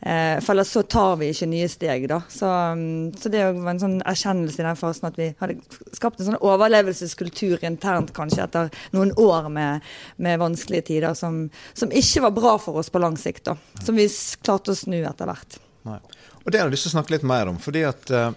Eh, 0.00 0.38
for 0.44 0.54
ellers 0.54 0.72
så 0.74 0.82
tar 0.86 1.18
vi 1.20 1.28
ikke 1.32 1.48
nye 1.50 1.68
steg, 1.70 2.06
da. 2.10 2.20
Så, 2.30 2.48
mm, 2.48 3.12
så 3.20 3.30
det 3.32 3.44
var 3.48 3.70
en 3.72 3.82
sånn 3.82 3.98
erkjennelse 4.06 4.62
i 4.62 4.66
den 4.66 4.80
fasen 4.80 5.10
at 5.10 5.20
vi 5.20 5.28
hadde 5.40 5.58
skapt 5.96 6.20
en 6.20 6.30
sånn 6.30 6.40
overlevelseskultur 6.40 7.64
internt, 7.66 8.14
kanskje, 8.16 8.46
etter 8.46 8.72
noen 8.96 9.12
år 9.20 9.50
med, 9.52 9.86
med 10.22 10.40
vanskelige 10.42 10.88
tider 10.92 11.18
som, 11.18 11.46
som, 11.74 11.92
ikke 11.92 12.26
var 12.28 12.34
bra 12.38 12.56
for 12.62 12.80
oss 12.80 12.90
på 12.92 13.02
lang 13.02 13.18
sikt. 13.20 13.44
da. 13.50 13.56
Som 13.82 13.98
vi 13.98 14.08
klarte 14.42 14.74
å 14.74 14.78
snu 14.78 15.00
etter 15.02 15.28
hvert. 15.28 15.60
Nei. 15.86 16.00
Og 16.44 16.52
Det 16.52 16.60
har 16.60 16.68
jeg 16.68 16.76
lyst 16.76 16.86
til 16.88 16.94
å 16.94 16.96
snakke 16.98 17.16
litt 17.16 17.26
mer 17.26 17.50
om. 17.50 17.58
fordi 17.62 17.84
at 17.86 18.10
uh, 18.14 18.30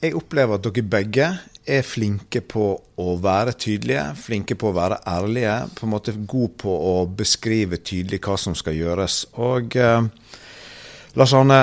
jeg 0.00 0.16
opplever 0.16 0.56
at 0.56 0.64
dere 0.64 0.86
begge 0.86 1.26
er 1.70 1.82
flinke 1.84 2.40
på 2.40 2.66
å 2.98 3.16
være 3.20 3.52
tydelige, 3.60 4.06
flinke 4.18 4.56
på 4.58 4.70
å 4.70 4.76
være 4.76 5.02
ærlige. 5.06 5.56
På 5.76 5.86
en 5.86 5.92
måte 5.92 6.14
gode 6.16 6.54
på 6.62 6.72
å 6.72 6.94
beskrive 7.06 7.82
tydelig 7.84 8.22
hva 8.24 8.38
som 8.40 8.56
skal 8.58 8.78
gjøres. 8.78 9.22
Og 9.44 9.76
uh, 9.76 10.06
Lars 11.20 11.36
Arne, 11.36 11.60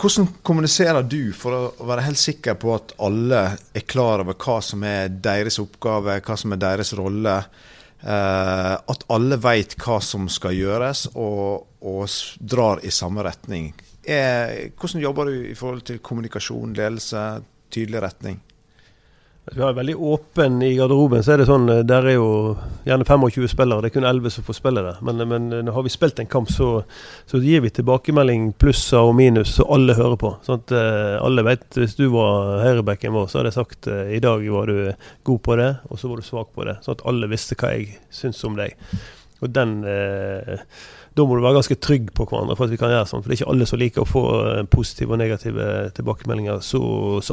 hvordan 0.00 0.30
kommuniserer 0.46 1.04
du 1.04 1.34
for 1.36 1.54
å 1.58 1.86
være 1.86 2.08
helt 2.08 2.22
sikker 2.22 2.56
på 2.58 2.74
at 2.74 2.96
alle 3.04 3.44
er 3.76 3.86
klar 3.86 4.24
over 4.24 4.38
hva 4.40 4.60
som 4.64 4.82
er 4.88 5.12
deres 5.12 5.60
oppgave, 5.60 6.20
hva 6.24 6.38
som 6.40 6.54
er 6.54 6.62
deres 6.64 6.94
rolle? 6.96 7.38
Uh, 8.04 8.74
at 8.88 9.04
alle 9.12 9.38
vet 9.40 9.78
hva 9.80 10.00
som 10.04 10.26
skal 10.32 10.56
gjøres, 10.56 11.06
og, 11.14 11.64
og 11.84 12.08
drar 12.40 12.82
i 12.84 12.92
samme 12.92 13.24
retning. 13.24 13.70
Er, 14.06 14.70
hvordan 14.80 15.00
jobber 15.02 15.30
du 15.30 15.36
i 15.50 15.54
forhold 15.56 15.84
til 15.88 16.02
kommunikasjon, 16.04 16.74
ledelse, 16.76 17.22
tydelig 17.72 18.02
retning? 18.04 18.42
Vi 19.52 19.60
har 19.60 19.72
veldig 19.76 19.96
åpen 19.96 20.62
i 20.62 20.74
garderoben. 20.76 21.22
så 21.22 21.34
er 21.34 21.42
det 21.42 21.46
sånn, 21.50 21.66
Der 21.84 22.06
er 22.08 22.14
jo 22.16 22.56
gjerne 22.86 23.04
25 23.04 23.48
spillere. 23.52 23.82
Det 23.82 23.90
er 23.90 23.94
kun 23.98 24.06
11 24.08 24.32
som 24.32 24.44
får 24.46 24.56
spille 24.56 24.84
det. 24.86 24.94
Men, 25.04 25.20
men 25.28 25.68
har 25.68 25.84
vi 25.84 25.92
spilt 25.92 26.18
en 26.18 26.30
kamp, 26.30 26.48
så, 26.48 26.84
så 27.28 27.40
gir 27.44 27.60
vi 27.60 27.72
tilbakemelding 27.76 28.54
plusser 28.56 29.04
og 29.04 29.12
minus, 29.18 29.52
så 29.58 29.68
alle 29.68 29.98
hører 29.98 30.16
på. 30.20 30.32
Sånn 30.46 30.62
at 30.62 30.72
alle 31.20 31.44
vet, 31.44 31.66
Hvis 31.76 31.96
du 32.00 32.06
var 32.14 32.64
høyrebacken 32.64 33.12
vår, 33.12 33.28
så 33.28 33.40
hadde 33.42 33.52
jeg 33.52 33.58
sagt 33.58 33.90
i 34.16 34.22
dag 34.24 34.48
var 34.56 34.72
du 34.72 34.94
god 35.28 35.44
på 35.44 35.60
det, 35.60 35.70
og 35.90 36.00
så 36.00 36.08
var 36.08 36.22
du 36.22 36.30
svak 36.30 36.54
på 36.56 36.64
det. 36.64 36.78
Sånn 36.80 36.96
at 36.96 37.04
alle 37.12 37.28
visste 37.28 37.60
hva 37.60 37.74
jeg 37.76 37.98
syns 38.08 38.40
om 38.48 38.56
deg. 38.56 38.78
Og 39.44 39.52
den 39.52 39.82
uh, 39.84 40.56
da 41.14 41.24
må 41.26 41.36
du 41.36 41.44
være 41.44 41.60
ganske 41.60 41.78
trygg 41.78 42.08
på 42.16 42.26
hverandre 42.26 42.56
for 42.58 42.66
at 42.66 42.74
vi 42.74 42.78
kan 42.80 42.90
gjøre 42.90 43.06
sånn. 43.06 43.22
For 43.22 43.30
det 43.30 43.36
er 43.36 43.42
ikke 43.42 43.52
alle 43.52 43.68
som 43.70 43.80
liker 43.80 44.02
å 44.02 44.10
få 44.10 44.22
eh, 44.50 44.62
positive 44.70 45.14
og 45.14 45.20
negative 45.20 45.68
tilbakemeldinger 45.94 46.62
så 46.66 46.82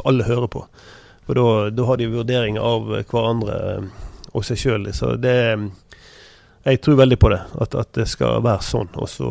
alle 0.06 0.26
hører 0.28 0.50
på. 0.52 0.62
For 1.26 1.38
da, 1.38 1.46
da 1.74 1.86
har 1.88 1.98
de 1.98 2.10
vurderinger 2.12 2.62
av 2.62 2.92
hverandre 3.10 3.56
eh, 3.72 3.88
og 4.32 4.46
seg 4.46 4.60
sjøl. 4.62 4.86
Så 4.94 5.16
det, 5.20 5.34
jeg 6.62 6.78
tror 6.84 7.00
veldig 7.00 7.18
på 7.18 7.32
det, 7.32 7.40
at, 7.64 7.74
at, 7.74 7.90
det 7.98 8.06
skal 8.10 8.38
være 8.44 8.62
sånn. 8.66 8.92
Og 9.02 9.10
så 9.10 9.28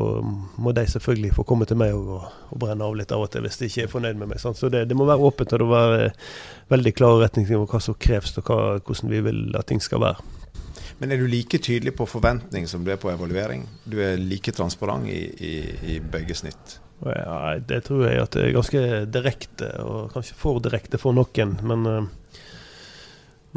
må 0.59 0.75
de 0.75 0.83
selvfølgelig 0.93 1.31
få 1.39 1.47
komme 1.47 1.67
til 1.69 1.79
meg 1.79 1.95
og, 1.95 2.27
og, 2.51 2.57
brenne 2.59 2.83
av 2.83 2.99
litt 2.99 3.15
av 3.15 3.23
og 3.23 3.31
til 3.31 3.47
hvis 3.47 3.59
de 3.61 3.71
ikke 3.71 3.87
er 3.87 3.95
fornøyd 3.95 4.19
med 4.19 4.33
meg. 4.33 4.43
Sant? 4.43 4.59
Så 4.59 4.67
det, 4.73 4.83
det, 4.91 4.99
må 4.99 5.07
være 5.07 5.31
åpent 5.31 5.55
og 5.55 5.63
det 5.63 5.69
må 5.71 5.79
være 5.79 6.11
veldig 6.75 6.95
klare 6.99 7.23
retningslinjer 7.23 7.63
for 7.63 7.77
hva 7.77 7.83
som 7.87 7.99
kreves 8.07 8.35
og 8.35 8.51
hva, 8.51 8.61
hvordan 8.83 9.15
vi 9.15 9.25
vil 9.31 9.43
at 9.55 9.71
ting 9.71 9.79
skal 9.83 10.03
være. 10.03 10.40
Men 11.01 11.11
er 11.11 11.21
du 11.21 11.25
like 11.29 11.57
tydelig 11.57 11.95
på 11.97 12.05
forventning 12.05 12.67
som 12.69 12.85
du 12.85 12.91
er 12.93 13.01
på 13.01 13.09
evaluering? 13.09 13.65
Du 13.89 13.97
er 14.05 14.21
like 14.21 14.53
transparent 14.53 15.09
i, 15.09 15.21
i, 15.33 15.53
i 15.95 15.99
begge 15.99 16.37
snitt? 16.37 16.77
Ja, 17.01 17.57
det 17.57 17.79
tror 17.87 18.05
jeg 18.05 18.21
at 18.21 18.35
det 18.37 18.43
er 18.45 18.53
ganske 18.53 18.81
direkte, 19.09 19.71
og 19.81 20.11
kanskje 20.13 20.37
for 20.37 20.61
direkte 20.61 21.01
for 21.01 21.17
noen. 21.17 21.55
Men 21.65 21.87
uh, 21.89 22.03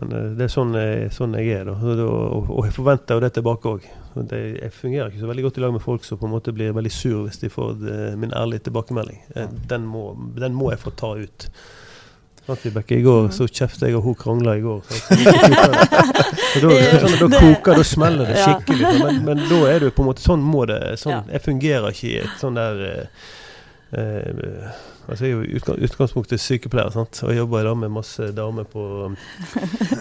men 0.00 0.12
eh, 0.12 0.30
det 0.38 0.46
er 0.46 0.52
sånn, 0.52 0.74
sånn 1.14 1.36
jeg 1.38 1.60
er, 1.60 1.68
da. 1.68 1.76
Og, 2.06 2.64
jeg 2.66 2.74
forventer 2.76 3.18
jo 3.18 3.24
det 3.24 3.32
tilbake 3.36 3.74
òg. 3.76 3.86
Jeg 4.30 4.70
fungerer 4.74 5.10
ikke 5.10 5.22
så 5.22 5.30
veldig 5.30 5.46
godt 5.48 5.56
i 5.58 5.64
lag 5.64 5.74
med 5.74 5.82
folk 5.82 6.04
som 6.06 6.20
på 6.20 6.28
en 6.28 6.34
måte 6.36 6.54
blir 6.54 6.74
veldig 6.74 6.92
sur 6.94 7.24
hvis 7.26 7.40
de 7.42 7.50
får 7.50 7.88
eh, 7.90 8.12
min 8.18 8.34
ærlige 8.34 8.68
tilbakemelding. 8.68 9.22
Eh, 9.34 9.56
den 9.70 9.88
må, 9.90 10.12
den 10.38 10.54
må 10.56 10.70
jeg 10.72 10.82
få 10.82 10.94
ta 10.98 11.14
ut. 11.18 11.48
Bekke, 12.46 12.98
I 12.98 13.02
går 13.02 13.30
så 13.32 13.46
kjeftet 13.48 13.88
jeg 13.88 13.96
og 13.96 14.04
hun 14.04 14.16
krangla 14.20 14.56
i 14.58 14.64
går. 14.64 14.82
da, 16.64 16.72
sånn, 17.00 17.14
da 17.22 17.40
koker 17.40 17.78
da 17.80 17.84
smeller 17.88 18.28
det 18.28 18.42
skikkelig. 18.42 18.90
Men, 19.00 19.22
men, 19.24 19.44
da 19.48 19.60
er 19.70 19.86
jo 19.88 19.94
på 19.94 20.04
en 20.04 20.10
måte 20.10 20.24
Sånn 20.24 20.44
må 20.44 20.66
det 20.68 20.80
sånn, 21.00 21.30
Jeg 21.32 21.44
fungerer 21.44 21.94
ikke 21.94 22.10
i 22.10 22.18
et 22.20 22.42
sånn 22.42 22.58
der 22.60 22.82
eh, 23.96 24.74
Altså, 25.04 25.26
jeg 25.26 25.34
er 25.34 25.42
jo 25.44 25.84
utgangspunktet 25.84 26.40
sykepleier 26.40 26.92
sant? 26.94 27.18
og 27.26 27.34
jobba 27.36 27.60
da 27.66 27.74
med 27.76 27.92
masse 27.92 28.30
damer 28.36 28.64
på, 28.68 28.84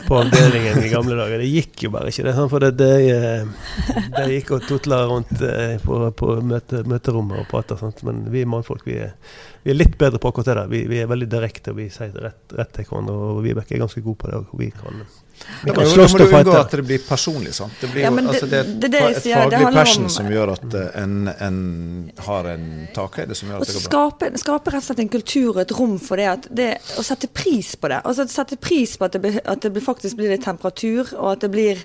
på, 0.07 0.19
avdelingen 0.19 0.79
i 0.79 0.91
gamle 0.93 1.17
dager. 1.19 1.43
Det 1.43 1.50
gikk 1.50 1.86
jo 1.88 1.91
bare 1.95 2.13
ikke, 2.13 2.24
det. 2.27 2.36
Sant? 2.38 2.51
For 2.53 2.63
det, 2.63 2.72
det, 2.79 2.91
eh, 3.12 3.98
det 4.15 4.27
gikk 4.38 4.53
og 4.57 4.67
tutla 4.69 5.01
rundt 5.10 5.43
eh, 5.43 5.75
på, 5.83 6.00
på 6.19 6.38
møte, 6.48 6.86
møterommet 6.88 7.43
og 7.43 7.50
prata. 7.51 7.79
Men 8.07 8.24
vi 8.31 8.45
mannfolk 8.48 8.88
vi 8.88 9.01
er, 9.03 9.12
vi 9.65 9.74
er, 9.74 9.79
litt 9.81 9.98
bedre 10.00 10.22
på 10.22 10.31
akkurat 10.31 10.51
det 10.53 10.57
der. 10.62 10.72
Vi, 10.72 10.86
vi 10.91 11.03
er 11.03 11.12
veldig 11.12 11.29
direkte, 11.36 11.75
og 11.75 11.81
vi 11.81 11.89
sier 11.91 12.15
rett, 12.24 12.45
rett 12.55 12.72
til 12.77 12.88
hverandre. 12.88 13.19
Og 13.36 13.43
Vibeke 13.43 13.75
er 13.75 13.83
ganske 13.83 14.05
god 14.07 14.19
på 14.24 14.31
det. 14.31 14.41
Og 14.43 14.63
vi 14.63 14.72
kan 14.77 15.03
må, 15.63 15.73
da 15.73 15.85
må 15.85 16.19
du 16.19 16.25
unngå 16.27 16.55
at 16.57 16.75
det 16.75 16.85
blir 16.88 17.03
personlig. 17.07 17.53
sant? 17.55 17.75
Det 17.81 17.89
blir 17.91 18.05
ja, 18.05 18.12
det, 18.12 18.25
altså, 18.33 18.50
det, 18.51 18.62
det, 18.81 18.91
det 18.93 19.01
et 19.09 19.21
faglig 19.23 19.71
passion 19.77 20.07
om, 20.07 20.13
som 20.17 20.31
gjør 20.31 20.53
at 20.55 20.65
uh, 20.75 20.83
en, 21.03 21.15
en, 21.33 21.62
har 22.27 22.50
en 22.53 22.67
takhøyde 22.95 23.38
som 23.39 23.51
gjør 23.51 23.63
at 23.63 23.71
det 23.71 23.77
går 23.77 23.85
bra. 23.85 23.88
Skape, 23.89 24.31
skape 24.43 24.75
rett 24.75 24.83
og 24.83 24.89
slett 24.89 25.03
en 25.05 25.13
kultur 25.15 25.50
og 25.53 25.63
et 25.63 25.75
rom 25.79 25.95
for 26.03 26.21
det, 26.21 26.27
at 26.33 26.51
det 26.62 26.69
å 27.00 27.05
sette 27.05 27.31
pris 27.31 27.73
på 27.79 27.91
det. 27.93 28.01
Altså 28.03 28.27
Sette 28.33 28.57
pris 28.57 28.95
på 28.97 29.07
at 29.07 29.17
det, 29.21 29.33
at 29.45 29.65
det 29.65 29.83
faktisk 29.83 30.17
blir 30.19 30.33
litt 30.33 30.45
temperatur, 30.45 31.13
og 31.19 31.35
at 31.35 31.43
det 31.45 31.51
blir 31.53 31.83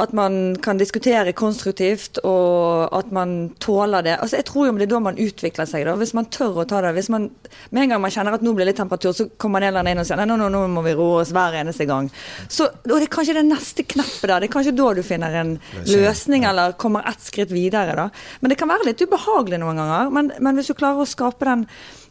at 0.00 0.12
man 0.16 0.56
kan 0.64 0.78
diskutere 0.80 1.34
konstruktivt, 1.36 2.18
og 2.24 2.88
at 2.96 3.10
man 3.12 3.50
tåler 3.60 4.04
det. 4.06 4.16
Altså, 4.20 4.38
jeg 4.40 4.46
tror 4.48 4.66
jo 4.66 4.72
det 4.78 4.86
er 4.86 4.92
da 4.94 5.00
man 5.04 5.20
utvikler 5.20 5.68
seg, 5.68 5.84
da, 5.88 5.96
hvis 6.00 6.14
man 6.16 6.30
tør 6.32 6.62
å 6.62 6.66
ta 6.68 6.80
det. 6.84 6.94
Hvis 6.96 7.10
man, 7.12 7.28
Med 7.70 7.82
en 7.82 7.94
gang 7.94 8.02
man 8.02 8.12
kjenner 8.14 8.36
at 8.36 8.44
nå 8.44 8.54
blir 8.54 8.64
det 8.64 8.72
litt 8.72 8.80
temperatur, 8.80 9.12
så 9.16 9.28
kommer 9.36 9.60
en 9.60 9.72
eller 9.72 9.82
annen 9.82 9.98
inn 9.98 10.02
og 10.02 10.08
sier 10.08 10.20
nei, 10.20 10.26
nå, 10.30 10.38
nå, 10.40 10.48
nå 10.52 10.62
må 10.72 10.84
vi 10.86 10.96
roe 10.96 11.20
oss 11.20 11.32
hver 11.34 11.58
eneste 11.60 11.86
gang. 11.88 12.08
Så, 12.48 12.70
og 12.70 12.96
det 12.96 13.08
er 13.08 13.12
kanskje 13.12 13.36
det 13.40 13.46
neste 13.48 13.84
knappet 13.84 14.26
der. 14.28 14.40
Det 14.40 14.50
er 14.50 14.54
kanskje 14.56 14.76
da 14.78 14.90
du 14.96 15.02
finner 15.06 15.38
en 15.42 15.54
løsning, 15.90 16.46
eller 16.48 16.76
kommer 16.80 17.06
ett 17.10 17.24
skritt 17.24 17.52
videre. 17.54 17.96
da. 17.98 18.08
Men 18.40 18.52
det 18.52 18.60
kan 18.60 18.70
være 18.70 18.90
litt 18.90 19.02
ubehagelig 19.04 19.60
noen 19.60 19.82
ganger. 19.82 20.14
Men, 20.14 20.32
men 20.40 20.60
hvis 20.60 20.72
du 20.72 20.78
klarer 20.78 21.02
å 21.02 21.08
skape 21.08 21.48
den 21.48 21.66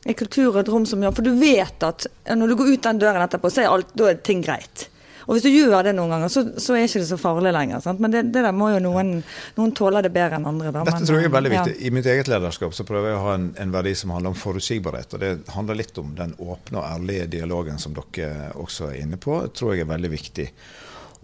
en 0.08 0.16
kultur 0.16 0.54
og 0.54 0.62
et 0.62 0.70
rom 0.72 0.86
som 0.88 1.02
gjør 1.04 1.16
For 1.18 1.28
du 1.28 1.34
vet 1.40 1.84
at 1.84 2.08
når 2.30 2.52
du 2.52 2.56
går 2.60 2.72
ut 2.74 2.86
den 2.88 3.02
døren 3.02 3.26
etterpå, 3.26 3.52
så 3.52 3.66
er, 3.66 3.74
alt, 3.74 3.92
da 3.98 4.12
er 4.12 4.22
ting 4.24 4.44
greit. 4.46 4.89
Og 5.30 5.38
hvis 5.38 5.46
du 5.46 5.52
gjør 5.54 5.86
det 5.86 5.92
noen 5.94 6.10
ganger, 6.10 6.32
så, 6.34 6.42
så 6.58 6.74
er 6.74 6.88
ikke 6.88 7.04
det 7.04 7.08
så 7.12 7.18
farlig 7.22 7.52
lenger. 7.54 7.84
Sant? 7.84 8.00
Men 8.02 8.10
det, 8.10 8.24
det, 8.34 8.42
der 8.42 8.56
må 8.56 8.72
jo 8.74 8.80
noen, 8.82 9.20
noen 9.60 9.74
tåle 9.78 10.02
det 10.02 10.10
bedre 10.16 10.40
enn 10.40 10.48
andre. 10.50 10.72
Da. 10.74 10.82
Dette 10.88 11.06
tror 11.06 11.22
jeg 11.22 11.30
er 11.30 11.36
veldig 11.36 11.52
viktig. 11.54 11.76
Ja. 11.76 11.86
I 11.86 11.94
mitt 11.94 12.10
eget 12.10 12.32
lederskap 12.32 12.74
så 12.74 12.86
prøver 12.88 13.12
jeg 13.12 13.20
å 13.20 13.24
ha 13.28 13.36
en, 13.38 13.46
en, 13.62 13.74
verdi 13.76 13.94
som 14.00 14.16
handler 14.16 14.34
om 14.34 14.40
forutsigbarhet. 14.42 15.14
Og 15.14 15.22
det 15.22 15.32
handler 15.54 15.78
litt 15.78 16.02
om 16.02 16.16
den 16.18 16.34
åpne 16.42 16.82
og 16.82 16.88
ærlige 16.88 17.30
dialogen 17.38 17.78
som 17.78 17.94
dere 17.94 18.50
også 18.58 18.90
er 18.90 19.04
inne 19.04 19.22
på. 19.22 19.38
Det 19.46 19.54
tror 19.62 19.76
jeg 19.76 19.86
er 19.86 19.94
veldig 19.94 20.14
viktig. 20.18 20.48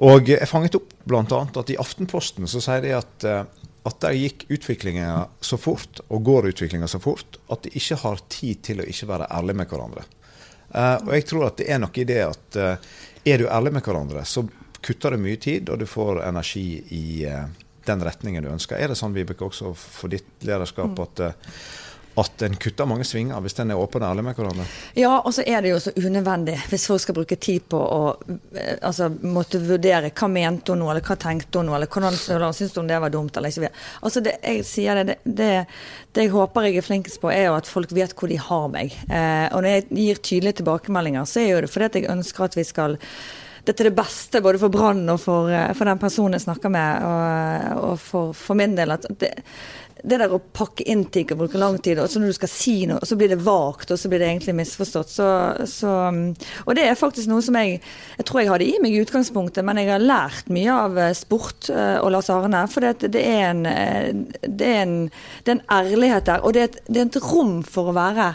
Og 0.06 0.30
jeg 0.30 0.52
fanget 0.52 0.78
opp 0.78 0.94
bl.a. 1.10 1.42
at 1.42 1.74
i 1.74 1.80
Aftenposten 1.82 2.46
så 2.52 2.62
sier 2.62 2.86
de 2.86 2.94
at 2.94 3.26
eh, 3.26 3.46
at 3.86 4.00
der 4.02 4.16
gikk 4.18 4.48
utviklinga 4.50 5.28
så 5.46 5.60
fort, 5.62 6.00
og 6.10 6.24
går 6.26 6.48
utviklinga 6.50 6.88
så 6.90 6.98
fort, 7.02 7.38
at 7.54 7.66
de 7.66 7.74
ikke 7.78 8.00
har 8.02 8.24
tid 8.34 8.64
til 8.66 8.82
å 8.82 8.88
ikke 8.90 9.10
være 9.12 9.28
ærlige 9.30 9.60
med 9.60 9.70
hverandre. 9.70 10.06
Uh, 10.74 10.98
og 11.06 11.12
jeg 11.14 11.28
tror 11.30 11.46
at 11.52 11.60
det 11.60 11.68
er 11.70 11.82
noe 11.84 12.02
i 12.02 12.08
det 12.10 12.18
at 12.26 12.58
uh, 12.58 12.96
er 13.26 13.42
du 13.42 13.48
ærlig 13.50 13.74
med 13.74 13.86
hverandre, 13.86 14.26
så 14.26 14.46
kutter 14.86 15.16
det 15.16 15.22
mye 15.24 15.40
tid, 15.42 15.70
og 15.74 15.82
du 15.82 15.88
får 15.90 16.22
energi 16.28 16.68
i 16.94 17.06
uh, 17.26 17.48
den 17.88 18.04
retningen 18.06 18.46
du 18.46 18.52
ønsker. 18.52 18.78
Er 18.78 18.94
det 18.94 19.00
sånn, 19.00 19.16
Vibeke, 19.16 19.48
også 19.48 19.74
for 19.78 20.14
ditt 20.14 20.46
lederskap 20.46 20.94
mm. 20.94 21.02
at, 21.08 21.24
uh, 21.26 21.60
at 22.22 22.46
en 22.48 22.56
kutter 22.62 22.88
mange 22.90 23.06
svinger 23.08 23.42
hvis 23.44 23.58
en 23.60 23.74
er 23.74 23.80
åpen 23.80 24.04
og 24.04 24.10
ærlig 24.14 24.26
med 24.28 24.40
hverandre? 24.40 24.66
Ja, 24.98 25.18
og 25.20 25.34
så 25.36 25.44
er 25.46 25.66
det 25.66 25.74
jo 25.74 25.82
så 25.84 25.94
unødvendig 25.98 26.58
hvis 26.72 26.88
folk 26.90 27.04
skal 27.04 27.18
bruke 27.18 27.38
tid 27.42 27.66
på 27.72 27.80
å 27.80 28.02
uh, 28.16 28.76
altså, 28.82 29.10
måtte 29.26 29.62
vurdere 29.64 30.14
hva 30.16 30.30
mente 30.32 30.74
hun 30.74 30.84
nå, 30.84 30.90
eller 30.92 31.06
hva 31.06 31.18
tenkte 31.20 31.62
hun 31.62 31.70
nå, 31.70 31.78
eller 31.78 31.92
hvordan 31.92 32.56
syntes 32.56 32.76
hun 32.80 32.90
det 32.90 33.00
var 33.04 33.14
dumt, 33.14 33.38
eller 33.38 33.52
ikke. 33.52 33.72
Altså, 34.02 34.24
det, 34.26 34.38
jeg 34.44 34.66
sier 34.68 35.02
det, 35.04 35.20
det, 35.24 35.52
det 36.16 36.28
jeg 36.28 36.34
håper 36.34 36.70
jeg 36.70 36.80
er 36.80 36.88
flinkest 36.88 37.22
på, 37.22 37.32
er 37.34 37.50
jo 37.50 37.58
at 37.58 37.70
folk 37.70 37.94
vet 37.96 38.16
hvor 38.16 38.32
de 38.32 38.40
har 38.42 38.68
meg. 38.72 38.94
Eh, 39.10 39.48
og 39.52 39.64
når 39.64 39.72
jeg 39.72 39.88
gir 39.92 40.22
tydelige 40.22 40.62
tilbakemeldinger, 40.62 41.28
så 41.30 41.42
er 41.42 41.50
jo 41.52 41.66
det 41.66 41.72
fordi 41.74 41.90
at 41.90 42.00
jeg 42.00 42.14
ønsker 42.16 42.48
at 42.48 42.58
vi 42.58 42.68
skal 42.68 43.00
dette 43.66 43.82
er 43.82 43.90
det 43.90 43.98
beste 43.98 44.42
både 44.46 44.60
for 44.62 44.70
Brann 44.70 45.08
og 45.10 45.18
for, 45.24 45.50
eh, 45.50 45.72
for, 45.74 45.90
den 45.90 46.02
personen 46.02 46.38
jeg 46.38 46.46
snakker 46.46 46.70
med, 46.70 47.06
og, 47.08 47.80
og 47.90 47.96
for, 48.02 48.36
for, 48.38 48.58
min 48.58 48.76
del. 48.78 48.94
at 48.94 49.08
det, 49.18 49.32
det 50.06 50.20
der 50.22 50.34
å 50.36 50.40
pakke 50.40 50.86
inn 50.92 51.06
ting 51.14 51.30
og 51.34 51.44
bruke 51.44 51.60
lang 51.62 51.78
tid, 51.84 52.00
og 52.02 52.10
så 52.12 52.22
når 52.22 52.34
du 52.34 52.38
skal 52.38 52.52
si 52.52 52.76
noe, 52.90 53.06
så 53.06 53.18
blir 53.20 53.32
det 53.32 53.42
vagt, 53.46 53.92
og 53.92 54.00
så 54.00 54.12
blir 54.12 54.22
det 54.22 54.30
egentlig 54.30 54.56
misforstått. 54.60 55.14
Så, 55.16 55.30
så, 55.72 55.94
og 56.66 56.78
det 56.78 56.86
er 56.86 57.00
faktisk 57.00 57.32
noe 57.32 57.44
som 57.46 57.58
jeg 57.60 57.80
jeg 58.16 58.28
tror 58.28 58.42
jeg 58.42 58.52
hadde 58.52 58.68
i 58.68 58.78
meg 58.84 58.94
i 58.96 59.02
utgangspunktet, 59.04 59.66
men 59.66 59.80
jeg 59.82 59.92
har 59.92 60.04
lært 60.04 60.52
mye 60.54 60.76
av 60.76 61.00
eh, 61.02 61.16
sport 61.18 61.70
uh, 61.74 61.98
og 62.00 62.14
Lars 62.16 62.30
Arne. 62.32 62.62
For 62.72 62.86
det, 62.86 63.10
det, 63.12 63.24
er 63.26 63.50
en, 63.50 63.66
det, 63.66 64.70
er 64.70 64.84
en, 64.84 64.96
det 65.44 65.52
er 65.52 65.58
en 65.58 65.66
ærlighet 65.80 66.30
der, 66.30 66.46
og 66.46 66.56
det 66.56 66.64
er, 66.64 66.72
et, 66.72 66.80
det 66.88 67.02
er 67.02 67.10
et 67.10 67.20
rom 67.26 67.60
for 67.68 67.92
å 67.92 67.98
være 67.98 68.34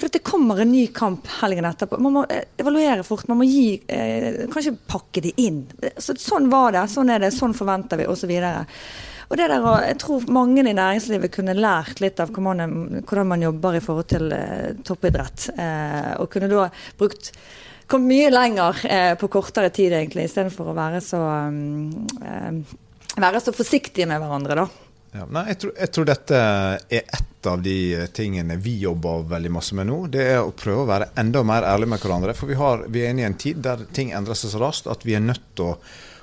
for 0.00 0.08
det 0.08 0.22
kommer 0.24 0.62
en 0.62 0.70
ny 0.72 0.86
kamp 0.96 1.26
helgen 1.42 1.66
etterpå. 1.68 1.98
Man 2.00 2.14
må 2.14 2.24
eh, 2.32 2.46
evaluere 2.60 3.04
fort. 3.04 3.26
Man 3.28 3.42
må 3.42 3.48
gi 3.48 3.74
eh, 3.84 4.46
Kanskje 4.48 4.72
pakke 4.88 5.20
de 5.26 5.34
inn. 5.44 5.66
Så, 6.00 6.16
sånn 6.16 6.48
var 6.52 6.72
det, 6.72 6.86
sånn 6.88 7.12
er 7.12 7.20
det, 7.20 7.34
sånn 7.36 7.52
forventer 7.56 8.00
vi, 8.00 8.06
osv. 8.08 8.32
Og 9.30 9.38
det 9.38 9.46
der, 9.46 9.62
Jeg 9.86 9.98
tror 10.02 10.26
mange 10.26 10.64
i 10.66 10.74
næringslivet 10.74 11.30
kunne 11.30 11.54
lært 11.54 12.00
litt 12.02 12.18
av 12.18 12.32
hvordan 12.34 13.26
man 13.30 13.42
jobber 13.42 13.78
i 13.78 13.82
forhold 13.84 14.08
til 14.10 14.32
eh, 14.34 14.74
toppidrett. 14.82 15.50
Eh, 15.54 16.12
og 16.18 16.26
kunne 16.32 16.50
da 16.50 16.66
brukt 16.98 17.30
kommet 17.90 18.10
mye 18.10 18.30
lenger 18.30 18.82
eh, 18.90 19.14
på 19.18 19.30
kortere 19.30 19.70
tid, 19.70 19.94
egentlig, 19.94 20.26
istedenfor 20.26 20.70
å 20.70 20.76
være 20.76 21.00
så, 21.02 21.20
um, 21.46 22.60
være 23.18 23.42
så 23.42 23.54
forsiktige 23.54 24.06
med 24.10 24.18
hverandre. 24.22 24.58
da. 24.64 24.66
Ja, 25.10 25.24
nei, 25.26 25.46
jeg 25.50 25.58
tror, 25.62 25.72
jeg 25.78 25.94
tror, 25.94 26.10
dette 26.10 26.42
er 26.98 27.00
et 27.00 27.48
av 27.50 27.62
de 27.62 27.78
tingene 28.14 28.58
vi 28.62 28.76
jobber 28.82 29.24
veldig 29.30 29.50
masse 29.54 29.78
med 29.78 29.90
nå. 29.90 30.04
Det 30.10 30.26
er 30.36 30.42
å 30.42 30.52
prøve 30.54 30.84
å 30.84 30.90
være 30.90 31.10
enda 31.18 31.42
mer 31.46 31.66
ærlige 31.66 31.94
med 31.94 32.02
hverandre. 32.02 32.34
For 32.38 32.50
vi, 32.50 32.58
har, 32.58 32.86
vi 32.86 33.02
er 33.02 33.14
inne 33.14 33.24
i 33.24 33.30
en 33.30 33.38
tid 33.46 33.62
der 33.62 33.86
ting 33.94 34.10
endrer 34.14 34.38
seg 34.38 34.54
så 34.54 34.62
raskt 34.62 34.90
at 34.90 35.06
vi 35.06 35.18
er 35.18 35.22
nødt 35.24 35.52
til 35.58 35.72
å 35.72 35.74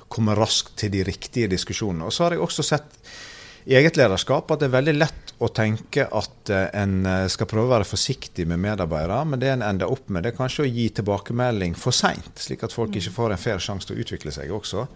komme 0.08 0.36
raskt 0.38 0.76
til 0.80 0.92
de 0.92 1.04
riktige 1.06 1.50
diskusjonene. 1.50 2.08
Og 2.08 2.14
så 2.14 2.26
har 2.26 2.36
jeg 2.36 2.44
også 2.44 2.66
sett 2.66 3.00
i 3.68 3.76
eget 3.76 3.98
lederskap 4.00 4.48
at 4.50 4.62
det 4.62 4.70
er 4.70 4.78
veldig 4.78 4.94
lett 4.96 5.32
å 5.44 5.50
tenke 5.54 6.06
at 6.08 6.50
eh, 6.50 6.70
en 6.80 7.02
eh, 7.06 7.26
skal 7.30 7.48
prøve 7.50 7.68
å 7.68 7.72
være 7.74 7.86
forsiktig 7.86 8.46
med 8.48 8.62
medarbeidere, 8.62 9.18
men 9.28 9.42
det 9.42 9.50
en 9.52 9.64
ender 9.66 9.92
opp 9.92 10.08
med, 10.08 10.24
det 10.24 10.32
er 10.32 10.38
kanskje 10.38 10.64
å 10.64 10.70
gi 10.70 10.88
tilbakemelding 10.96 11.76
for 11.78 11.94
seint, 11.94 12.32
slik 12.40 12.64
at 12.66 12.74
folk 12.74 12.96
ikke 12.96 13.12
får 13.14 13.34
en 13.34 13.42
fair 13.42 13.62
sjanse 13.62 13.90
til 13.90 13.98
å 13.98 14.06
utvikle 14.06 14.32
seg 14.34 14.54
også, 14.56 14.86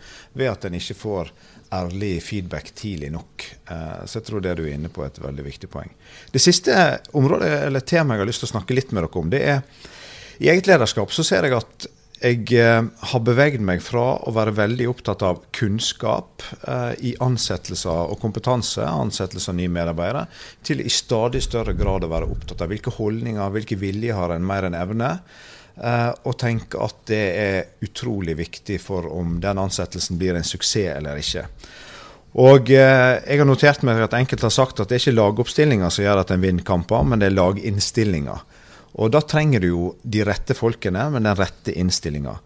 ved 0.40 0.50
at 0.50 0.66
en 0.66 0.78
ikke 0.78 0.98
får 0.98 1.32
ærlig 1.72 2.14
feedback 2.24 2.72
tidlig 2.78 3.12
nok. 3.14 3.46
Eh, 3.70 4.02
så 4.06 4.18
jeg 4.18 4.28
tror 4.30 4.44
det 4.44 4.56
du 4.58 4.64
er 4.64 4.74
inne 4.74 4.90
på 4.92 5.04
er 5.04 5.12
et 5.12 5.22
veldig 5.22 5.46
viktig 5.46 5.70
poeng. 5.72 5.92
Det 6.32 6.42
siste 6.42 6.78
området, 7.18 7.52
eller 7.68 7.84
temaet 7.84 8.18
jeg 8.18 8.24
har 8.24 8.32
lyst 8.32 8.46
til 8.46 8.50
å 8.50 8.54
snakke 8.56 8.78
litt 8.78 8.96
med 8.96 9.04
dere 9.04 9.20
om, 9.20 9.32
det 9.32 9.44
er 9.52 9.60
i 10.42 10.48
eget 10.50 10.66
lederskap 10.66 11.12
så 11.14 11.22
ser 11.26 11.46
jeg 11.46 11.60
at 11.60 11.86
jeg 12.22 12.54
eh, 12.54 12.82
har 13.10 13.22
beveget 13.26 13.62
meg 13.64 13.82
fra 13.82 14.04
å 14.22 14.32
være 14.34 14.54
veldig 14.54 14.86
opptatt 14.92 15.24
av 15.26 15.40
kunnskap 15.54 16.44
eh, 16.60 16.92
i 17.10 17.12
ansettelser 17.22 18.12
og 18.12 18.20
kompetanse, 18.22 18.84
ansettelse 18.86 19.50
av 19.50 19.58
nye 19.58 19.72
medarbeidere, 19.72 20.26
til 20.62 20.84
i 20.84 20.92
stadig 20.92 21.42
større 21.42 21.74
grad 21.78 22.06
å 22.06 22.12
være 22.12 22.30
opptatt 22.30 22.62
av 22.62 22.70
hvilke 22.70 22.94
holdninger, 22.94 23.54
hvilke 23.56 23.78
vilje 23.80 24.14
har 24.14 24.34
en 24.34 24.46
mer 24.46 24.68
enn 24.68 24.78
evne. 24.78 25.16
Eh, 25.74 26.10
og 26.28 26.38
tenke 26.38 26.78
at 26.84 27.02
det 27.10 27.22
er 27.42 27.86
utrolig 27.86 28.36
viktig 28.38 28.78
for 28.82 29.08
om 29.10 29.40
den 29.42 29.58
ansettelsen 29.62 30.20
blir 30.20 30.38
en 30.38 30.46
suksess 30.46 30.94
eller 30.98 31.18
ikke. 31.18 31.48
Og 32.42 32.70
Jeg 32.72 33.36
har 33.36 33.44
notert 33.44 33.82
meg 33.84 33.98
at 34.00 34.14
enkelte 34.16 34.46
har 34.46 34.54
sagt 34.54 34.78
at 34.80 34.88
det 34.88 34.96
er 34.96 35.02
ikke 35.02 35.18
lagoppstillinga 35.18 35.90
som 35.92 36.06
gjør 36.06 36.22
at 36.22 36.30
en 36.32 36.40
vinner 36.40 36.64
kamper, 36.64 37.02
men 37.04 37.20
det 37.20 37.28
er 37.28 37.34
laginnstillinga. 37.36 38.38
Og 39.00 39.12
da 39.12 39.22
trenger 39.24 39.62
du 39.62 39.68
jo 39.70 39.86
de 40.02 40.24
rette 40.26 40.56
folkene 40.56 41.08
med 41.14 41.24
den 41.24 41.38
rette 41.38 41.72
innstillinga. 41.72 42.36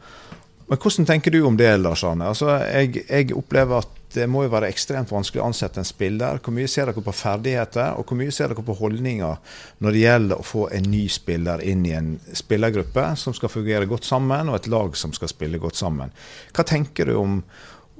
Men 0.67 0.79
Hvordan 0.83 1.07
tenker 1.07 1.31
du 1.31 1.43
om 1.47 1.57
det, 1.57 1.77
Lars 1.79 2.03
Arne? 2.05 2.27
Altså, 2.27 2.51
jeg, 2.67 3.05
jeg, 3.07 3.35
opplever 3.39 3.85
at 3.85 3.93
det 4.17 4.25
må 4.31 4.43
jo 4.47 4.51
være 4.51 4.71
ekstremt 4.73 5.13
vanskelig 5.13 5.43
å 5.43 5.47
ansette 5.51 5.79
en 5.83 5.87
spiller. 5.87 6.41
Hvor 6.43 6.55
mye 6.57 6.71
ser 6.71 6.89
dere 6.89 7.05
på 7.05 7.15
ferdigheter, 7.15 7.99
og 7.99 8.07
hvor 8.09 8.19
mye 8.19 8.35
ser 8.35 8.51
dere 8.51 8.65
på 8.67 8.75
holdninger 8.79 9.61
når 9.85 9.95
det 9.95 10.03
gjelder 10.03 10.41
å 10.43 10.47
få 10.47 10.65
en 10.75 10.89
ny 10.91 11.05
spiller 11.13 11.63
inn 11.63 11.85
i 11.87 11.95
en 11.95 12.15
spillergruppe 12.35 13.05
som 13.21 13.37
skal 13.37 13.53
fungere 13.53 13.91
godt 13.91 14.09
sammen, 14.09 14.51
og 14.51 14.59
et 14.59 14.71
lag 14.73 14.99
som 14.99 15.15
skal 15.15 15.31
spille 15.31 15.63
godt 15.63 15.79
sammen? 15.79 16.15
Hva 16.57 16.67
tenker 16.67 17.13
du 17.13 17.15
om, 17.21 17.37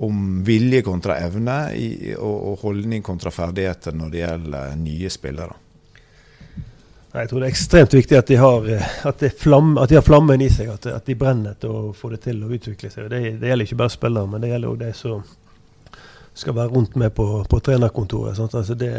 om 0.03 0.25
vilje 0.47 0.83
kontra 0.87 1.21
evne 1.23 1.61
i, 1.79 1.89
og, 2.17 2.35
og 2.35 2.67
holdning 2.67 3.07
kontra 3.07 3.35
ferdigheter 3.35 3.95
når 3.95 4.11
det 4.11 4.25
gjelder 4.25 4.75
nye 4.81 5.13
spillere? 5.13 5.61
Jeg 7.17 7.31
tror 7.31 7.41
det 7.41 7.47
er 7.47 7.55
ekstremt 7.55 7.95
viktig 7.97 8.17
at 8.19 8.29
de 8.29 8.37
har, 8.37 8.67
at 9.09 9.23
de 9.23 9.31
flamme, 9.33 9.81
at 9.81 9.89
de 9.89 9.97
har 9.97 10.05
flammen 10.05 10.43
i 10.45 10.51
seg. 10.53 10.69
At, 10.75 10.87
at, 10.91 11.07
de 11.07 11.17
brenner 11.17 11.57
til 11.61 11.73
å 11.73 11.95
få 11.97 12.11
det 12.13 12.21
til 12.27 12.43
å 12.45 12.51
utvikle 12.53 12.91
seg. 12.93 13.09
Det, 13.13 13.21
det 13.41 13.51
gjelder 13.51 13.69
ikke 13.69 13.81
bare 13.81 13.95
spillere, 13.95 14.31
men 14.33 14.45
det 14.45 14.53
gjelder 14.53 14.75
òg 14.75 14.83
de 14.83 14.93
som 14.97 15.25
skal 16.37 16.57
være 16.59 16.75
rundt 16.75 16.97
med 17.01 17.15
på, 17.17 17.27
på 17.49 17.61
trenerkontoret. 17.65 18.39
Altså 18.45 18.77
det, 18.77 18.93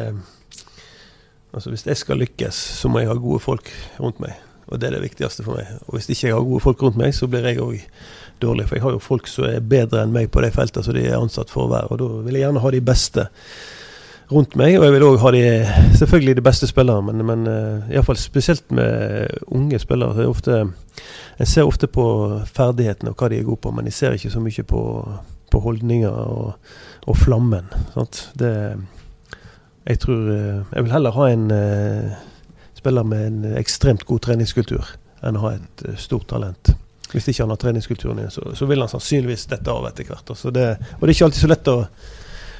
altså 1.53 1.69
hvis 1.69 1.85
jeg 1.85 2.01
skal 2.01 2.21
lykkes, 2.23 2.61
så 2.81 2.89
må 2.89 3.03
jeg 3.03 3.11
ha 3.11 3.17
gode 3.21 3.43
folk 3.43 3.69
rundt 3.99 4.23
meg. 4.23 4.33
Og 4.67 4.81
det 4.81 4.89
er 4.89 4.97
det 4.97 5.05
viktigste 5.05 5.45
for 5.45 5.59
meg. 5.59 5.69
Og 5.85 5.95
hvis 5.99 6.09
ikke 6.09 6.27
jeg 6.27 6.35
har 6.35 6.47
gode 6.47 6.63
folk 6.65 6.81
rundt 6.83 6.97
meg, 6.99 7.13
så 7.15 7.29
blir 7.29 7.45
jeg 7.45 7.61
òg 7.63 7.77
dårlig. 8.41 8.65
For 8.67 8.79
jeg 8.79 8.83
har 8.87 8.97
jo 8.97 9.03
folk 9.03 9.29
som 9.31 9.45
er 9.47 9.61
bedre 9.61 10.01
enn 10.01 10.15
meg 10.15 10.31
på 10.33 10.41
de 10.43 10.49
feltene 10.51 10.83
som 10.83 10.97
de 10.97 11.05
er 11.05 11.19
ansatt 11.19 11.53
for 11.53 11.67
å 11.67 11.71
være. 11.75 11.93
Og 11.93 12.01
da 12.01 12.09
vil 12.25 12.39
jeg 12.39 12.47
gjerne 12.47 12.65
ha 12.65 12.73
de 12.73 12.83
beste 12.89 13.27
rundt 14.31 14.55
meg. 14.59 14.75
Og 14.79 14.85
jeg 14.85 14.95
vil 14.95 15.05
òg 15.07 15.19
ha 15.21 15.31
de, 15.35 15.43
selvfølgelig 15.99 16.35
de 16.37 16.43
beste 16.45 16.67
spillerne, 16.69 17.11
men, 17.11 17.25
men 17.27 17.47
uh, 17.47 17.91
iallfall 17.91 18.19
spesielt 18.19 18.71
med 18.75 19.39
unge 19.47 19.79
spillere. 19.79 20.15
så 20.15 20.21
er 20.21 20.31
ofte, 20.31 20.59
En 21.39 21.45
ser 21.45 21.67
ofte 21.67 21.87
på 21.87 22.03
ferdighetene 22.45 23.11
og 23.11 23.17
hva 23.19 23.29
de 23.29 23.39
er 23.39 23.47
gode 23.47 23.61
på, 23.61 23.71
men 23.71 23.85
jeg 23.85 23.93
ser 23.93 24.17
ikke 24.17 24.33
så 24.33 24.39
mye 24.41 24.63
på, 24.63 24.81
på 25.51 25.59
holdninger 25.59 26.09
og, 26.09 26.53
og 27.07 27.17
flammen. 27.17 27.69
Det, 28.39 28.53
jeg 29.85 29.99
tror 29.99 30.17
uh, 30.17 30.63
Jeg 30.73 30.83
vil 30.83 30.91
heller 30.91 31.11
ha 31.11 31.29
en 31.29 31.51
uh, 31.51 32.17
spiller 32.73 33.03
med 33.03 33.27
en 33.27 33.57
ekstremt 33.57 34.05
god 34.05 34.19
treningskultur 34.19 34.95
enn 35.25 35.37
å 35.37 35.47
ha 35.47 35.55
et 35.55 35.87
uh, 35.87 35.95
stort 35.97 36.27
talent. 36.29 36.75
Hvis 37.13 37.29
ikke 37.31 37.45
han 37.45 37.53
har 37.53 37.59
treningskulturen, 37.61 38.25
så, 38.31 38.51
så 38.55 38.65
vil 38.67 38.83
han 38.83 38.91
sannsynligvis 38.91 39.47
dette 39.47 39.71
av 39.71 39.85
etter 39.87 40.09
hvert. 40.09 40.27
Altså 40.27 40.51
det, 40.51 40.65
og 40.97 41.05
det 41.05 41.07
er 41.07 41.15
ikke 41.15 41.29
alltid 41.29 41.45
så 41.45 41.49
lett 41.53 41.69
å 41.71 41.77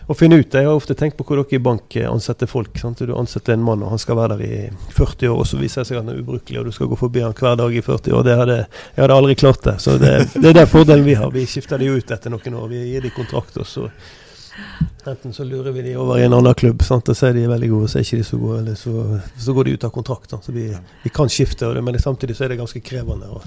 å 0.07 0.15
finne 0.15 0.39
ut. 0.39 0.53
Jeg 0.53 0.67
har 0.67 0.75
ofte 0.75 0.95
tenkt 0.95 1.17
på 1.19 1.25
hvor 1.27 1.41
dere 1.41 1.57
i 1.57 1.63
bank 1.63 1.97
ansetter 2.07 2.49
folk. 2.49 2.77
Sant? 2.79 3.03
Du 3.03 3.15
ansetter 3.17 3.55
en 3.55 3.63
mann, 3.63 3.83
og 3.83 3.91
han 3.95 4.01
skal 4.01 4.19
være 4.19 4.37
der 4.37 4.45
i 4.45 4.59
40 4.95 5.33
år, 5.33 5.41
og 5.41 5.49
så 5.49 5.59
viser 5.59 5.83
det 5.83 5.89
seg 5.89 5.99
at 5.99 6.05
han 6.05 6.13
er 6.13 6.21
ubrukelig, 6.21 6.61
og 6.61 6.69
du 6.69 6.75
skal 6.75 6.91
gå 6.91 6.99
forbi 6.99 7.25
han 7.25 7.35
hver 7.37 7.57
dag 7.59 7.75
i 7.75 7.83
40 7.83 8.15
år. 8.15 8.27
Det 8.27 8.37
hadde, 8.41 8.61
jeg 8.95 9.03
hadde 9.03 9.17
aldri 9.21 9.35
klart 9.39 9.67
det. 9.67 9.75
Så 9.83 9.97
det, 10.01 10.13
det 10.37 10.53
er 10.53 10.61
den 10.61 10.71
fordelen 10.71 11.07
vi 11.07 11.17
har. 11.19 11.33
Vi 11.33 11.43
skifter 11.49 11.81
de 11.81 11.91
ut 11.91 12.15
etter 12.15 12.33
noen 12.33 12.61
år. 12.61 12.71
Vi 12.71 12.85
gir 12.93 13.03
de 13.03 13.13
kontrakt, 13.15 13.59
og 13.59 13.67
så 13.67 13.89
Enten 15.05 15.33
så 15.33 15.43
lurer 15.45 15.71
vi 15.71 15.83
de 15.85 15.91
over 15.95 16.17
i 16.17 16.23
en 16.25 16.33
annen 16.33 16.55
klubb, 16.57 16.81
sant? 16.83 17.09
og 17.09 17.15
så 17.17 17.27
er 17.29 17.35
de 17.37 17.43
veldig 17.47 17.67
gode, 17.69 17.89
så 17.91 17.99
er 17.99 18.07
ikke 18.07 18.17
de 18.17 18.25
så 18.27 18.39
gode, 18.41 18.61
eller 18.63 18.75
så, 18.75 19.19
så 19.39 19.53
går 19.53 19.67
de 19.67 19.75
ut 19.77 19.85
av 19.87 19.91
kontrakt. 19.93 20.33
Så 20.43 20.55
vi, 20.55 20.65
vi, 21.03 21.11
kan 21.13 21.29
skifte, 21.29 21.69
men 21.77 21.99
samtidig 22.01 22.35
så 22.35 22.47
er 22.47 22.51
det 22.51 22.57
ganske 22.59 22.81
krevende. 22.83 23.29
Og, 23.37 23.45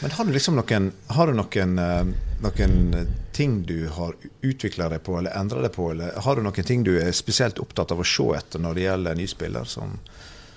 men 0.00 0.10
har 0.10 0.24
du 0.24 0.32
liksom 0.32 0.56
noen, 0.56 0.92
har 1.06 1.26
du 1.26 1.36
noen, 1.36 1.78
eh, 1.78 2.04
noen 2.40 3.08
ting 3.36 3.62
du 3.68 3.88
har 3.92 4.14
utvikla 4.40 4.88
deg 4.88 5.02
på 5.04 5.18
eller 5.18 5.36
endra 5.36 5.60
deg 5.60 5.74
på, 5.74 5.90
eller 5.92 6.16
har 6.24 6.36
du 6.36 6.42
noen 6.42 6.66
ting 6.66 6.84
du 6.86 6.94
er 7.02 7.12
spesielt 7.12 7.60
opptatt 7.60 7.92
av 7.92 8.00
å 8.00 8.06
se 8.06 8.26
etter 8.38 8.62
når 8.64 8.78
det 8.78 8.86
gjelder 8.86 9.20
ny 9.20 9.26
spiller, 9.28 9.68
som, 9.68 9.98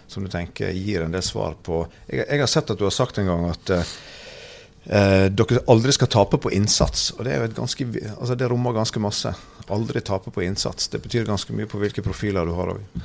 som, 0.07 0.23
du 0.23 0.31
tenker 0.31 0.71
gir 0.71 1.03
en 1.03 1.11
del 1.11 1.25
svar 1.25 1.57
på? 1.59 1.83
Jeg, 2.07 2.23
jeg, 2.23 2.39
har 2.39 2.51
sett 2.51 2.71
at 2.71 2.79
du 2.79 2.87
har 2.87 2.95
sagt 2.95 3.19
en 3.19 3.27
gang 3.33 3.49
at 3.51 3.73
eh, 3.75 5.27
dere 5.27 5.65
aldri 5.67 5.95
skal 5.95 6.11
tape 6.15 6.39
på 6.39 6.53
innsats. 6.55 7.11
og 7.17 7.27
Det, 7.27 7.35
ganske, 7.59 7.89
altså 8.15 8.39
det 8.39 8.47
rommer 8.51 8.79
ganske 8.79 9.03
masse. 9.03 9.35
Aldri 9.67 10.01
tape 10.07 10.31
på 10.31 10.43
innsats. 10.47 10.87
Det 10.87 11.03
betyr 11.03 11.27
ganske 11.27 11.55
mye 11.55 11.67
på 11.67 11.83
hvilke 11.83 12.03
profiler 12.05 12.47
du 12.47 12.55
har 12.55 12.77
òg. 12.77 13.03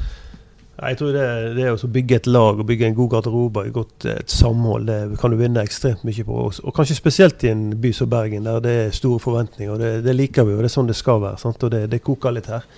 Jeg 0.78 0.98
tror 0.98 1.10
det, 1.10 1.22
det 1.56 1.70
å 1.74 1.88
bygge 1.90 2.20
et 2.20 2.26
lag 2.30 2.60
og 2.62 2.66
bygge 2.68 2.86
en 2.86 2.94
god 2.94 3.08
garderobe, 3.16 3.64
godt, 3.74 4.04
et 4.06 4.30
samhold, 4.30 4.86
det 4.86 5.18
kan 5.18 5.32
du 5.32 5.38
vinne 5.40 5.64
ekstremt 5.66 6.04
mye 6.06 6.26
på. 6.26 6.36
Og 6.62 6.74
kanskje 6.74 6.94
spesielt 6.94 7.42
i 7.42 7.50
en 7.50 7.72
by 7.82 7.90
som 7.96 8.10
Bergen, 8.10 8.46
der 8.46 8.60
det 8.62 8.74
er 8.84 8.94
store 8.94 9.18
forventninger. 9.18 9.72
og 9.72 9.80
Det, 9.82 10.04
det 10.06 10.14
liker 10.14 10.46
vi, 10.46 10.54
og 10.54 10.62
det 10.62 10.70
er 10.70 10.74
sånn 10.76 10.90
det 10.90 10.94
skal 10.94 11.18
være. 11.24 11.40
Sant? 11.42 11.64
Og 11.66 11.72
det, 11.74 11.88
det, 11.90 11.98
koker 12.06 12.36
litt 12.36 12.46
her. 12.52 12.68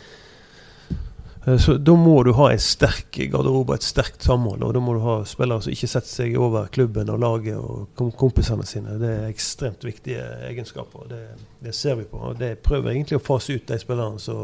Eh, 1.45 1.59
så 1.61 1.75
Da 1.77 1.93
må 1.93 2.15
du 2.25 2.33
ha 2.39 2.47
en 2.55 2.63
sterk 2.65 3.19
garderobe, 3.35 3.77
et 3.77 3.85
sterkt 3.85 4.25
samhold. 4.25 4.65
Og 4.65 4.73
da 4.79 4.81
må 4.81 4.95
du 4.97 5.03
ha 5.05 5.19
spillere 5.29 5.67
som 5.67 5.75
ikke 5.77 5.91
setter 5.93 6.13
seg 6.15 6.39
over 6.41 6.71
klubben 6.73 7.13
og 7.13 7.21
laget 7.21 7.61
og 7.61 8.01
kompisene 8.17 8.65
sine. 8.65 8.97
Det 9.03 9.11
er 9.19 9.27
ekstremt 9.29 9.85
viktige 9.85 10.25
egenskaper. 10.49 11.05
Det, 11.11 11.21
det 11.69 11.77
ser 11.77 12.01
vi 12.01 12.09
på. 12.09 12.23
Og 12.33 12.41
det 12.41 12.55
prøver 12.65 12.95
egentlig 12.95 13.21
å 13.21 13.27
fase 13.29 13.61
ut 13.61 13.69
de 13.69 13.79
spillerne. 13.85 14.17
Så 14.25 14.39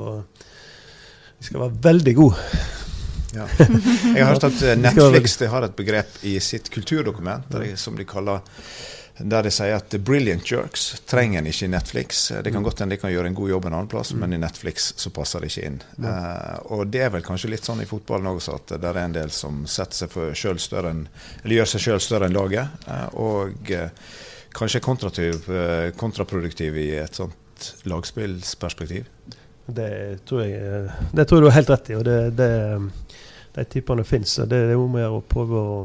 de 1.38 1.48
skal 1.48 1.64
være 1.64 1.80
veldig 1.88 2.14
gode. 2.20 2.44
Ja. 3.36 3.46
Jeg 4.16 4.24
har 4.24 4.32
hørt 4.32 4.48
at 4.48 4.62
eh, 4.64 4.76
Netflix 4.80 5.38
har 5.52 5.66
et 5.66 5.76
begrep 5.76 6.20
i 6.26 6.38
sitt 6.40 6.70
kulturdokument 6.72 7.50
der 7.52 7.66
de, 7.66 7.72
som 7.80 7.96
de 7.98 8.06
kaller 8.08 8.44
der 9.18 9.46
de 9.46 9.50
sier 9.50 9.76
at 9.78 9.94
'brilliant 9.94 10.44
jerks' 10.44 11.00
trenger 11.08 11.38
en 11.38 11.46
ikke 11.48 11.64
i 11.64 11.68
Netflix. 11.72 12.28
Det 12.28 12.50
kan 12.52 12.60
mm. 12.60 12.64
godt 12.64 12.80
hende 12.80 12.94
de 12.96 13.00
kan 13.00 13.12
gjøre 13.12 13.30
en 13.30 13.38
god 13.38 13.48
jobb 13.48 13.64
en 13.66 13.72
annen 13.72 13.88
plass, 13.88 14.12
mm. 14.12 14.20
men 14.20 14.32
i 14.32 14.38
Netflix 14.38 14.92
så 14.96 15.10
passer 15.10 15.40
det 15.40 15.48
ikke 15.50 15.66
inn. 15.70 15.78
Uh, 15.96 16.76
og 16.76 16.86
det 16.92 17.00
er 17.06 17.14
vel 17.14 17.24
kanskje 17.24 17.50
litt 17.54 17.64
sånn 17.64 17.80
i 17.80 17.88
fotballen 17.88 18.28
også, 18.34 18.58
at 18.60 18.76
det 18.76 18.90
er 18.90 19.00
en 19.00 19.16
del 19.16 19.32
som 19.32 19.64
setter 19.64 20.02
seg 20.02 20.12
for 20.12 20.36
selv 20.36 20.60
større 20.60 20.92
enn, 20.92 21.06
eller 21.42 21.60
gjør 21.60 21.72
seg 21.72 21.86
sjøl 21.86 22.04
større 22.04 22.28
enn 22.28 22.36
laget. 22.36 22.84
Uh, 22.84 23.08
og 23.24 23.72
uh, 23.72 23.88
kanskje 24.56 24.84
kontraproduktiv 24.84 26.76
i 26.76 26.90
et 27.00 27.16
sånt 27.16 27.72
lagspillsperspektiv. 27.88 29.08
Det 29.66 29.90
tror 30.28 30.44
jeg 30.44 30.90
det 31.16 31.24
tror 31.26 31.40
jeg 31.40 31.42
du 31.42 31.48
har 31.48 31.56
helt 31.56 31.70
rett 31.72 31.88
i. 31.90 31.96
og 31.98 32.04
det, 32.06 32.18
det 32.38 32.50
de 33.56 33.64
typene 33.64 34.04
fins. 34.04 34.36
Det, 34.44 34.48
det 34.50 34.74
er 34.74 34.80
om 34.80 34.96
å 34.96 35.02
gjøre 35.02 35.18
å 35.20 35.26
prøve 35.32 35.62
å 35.62 35.80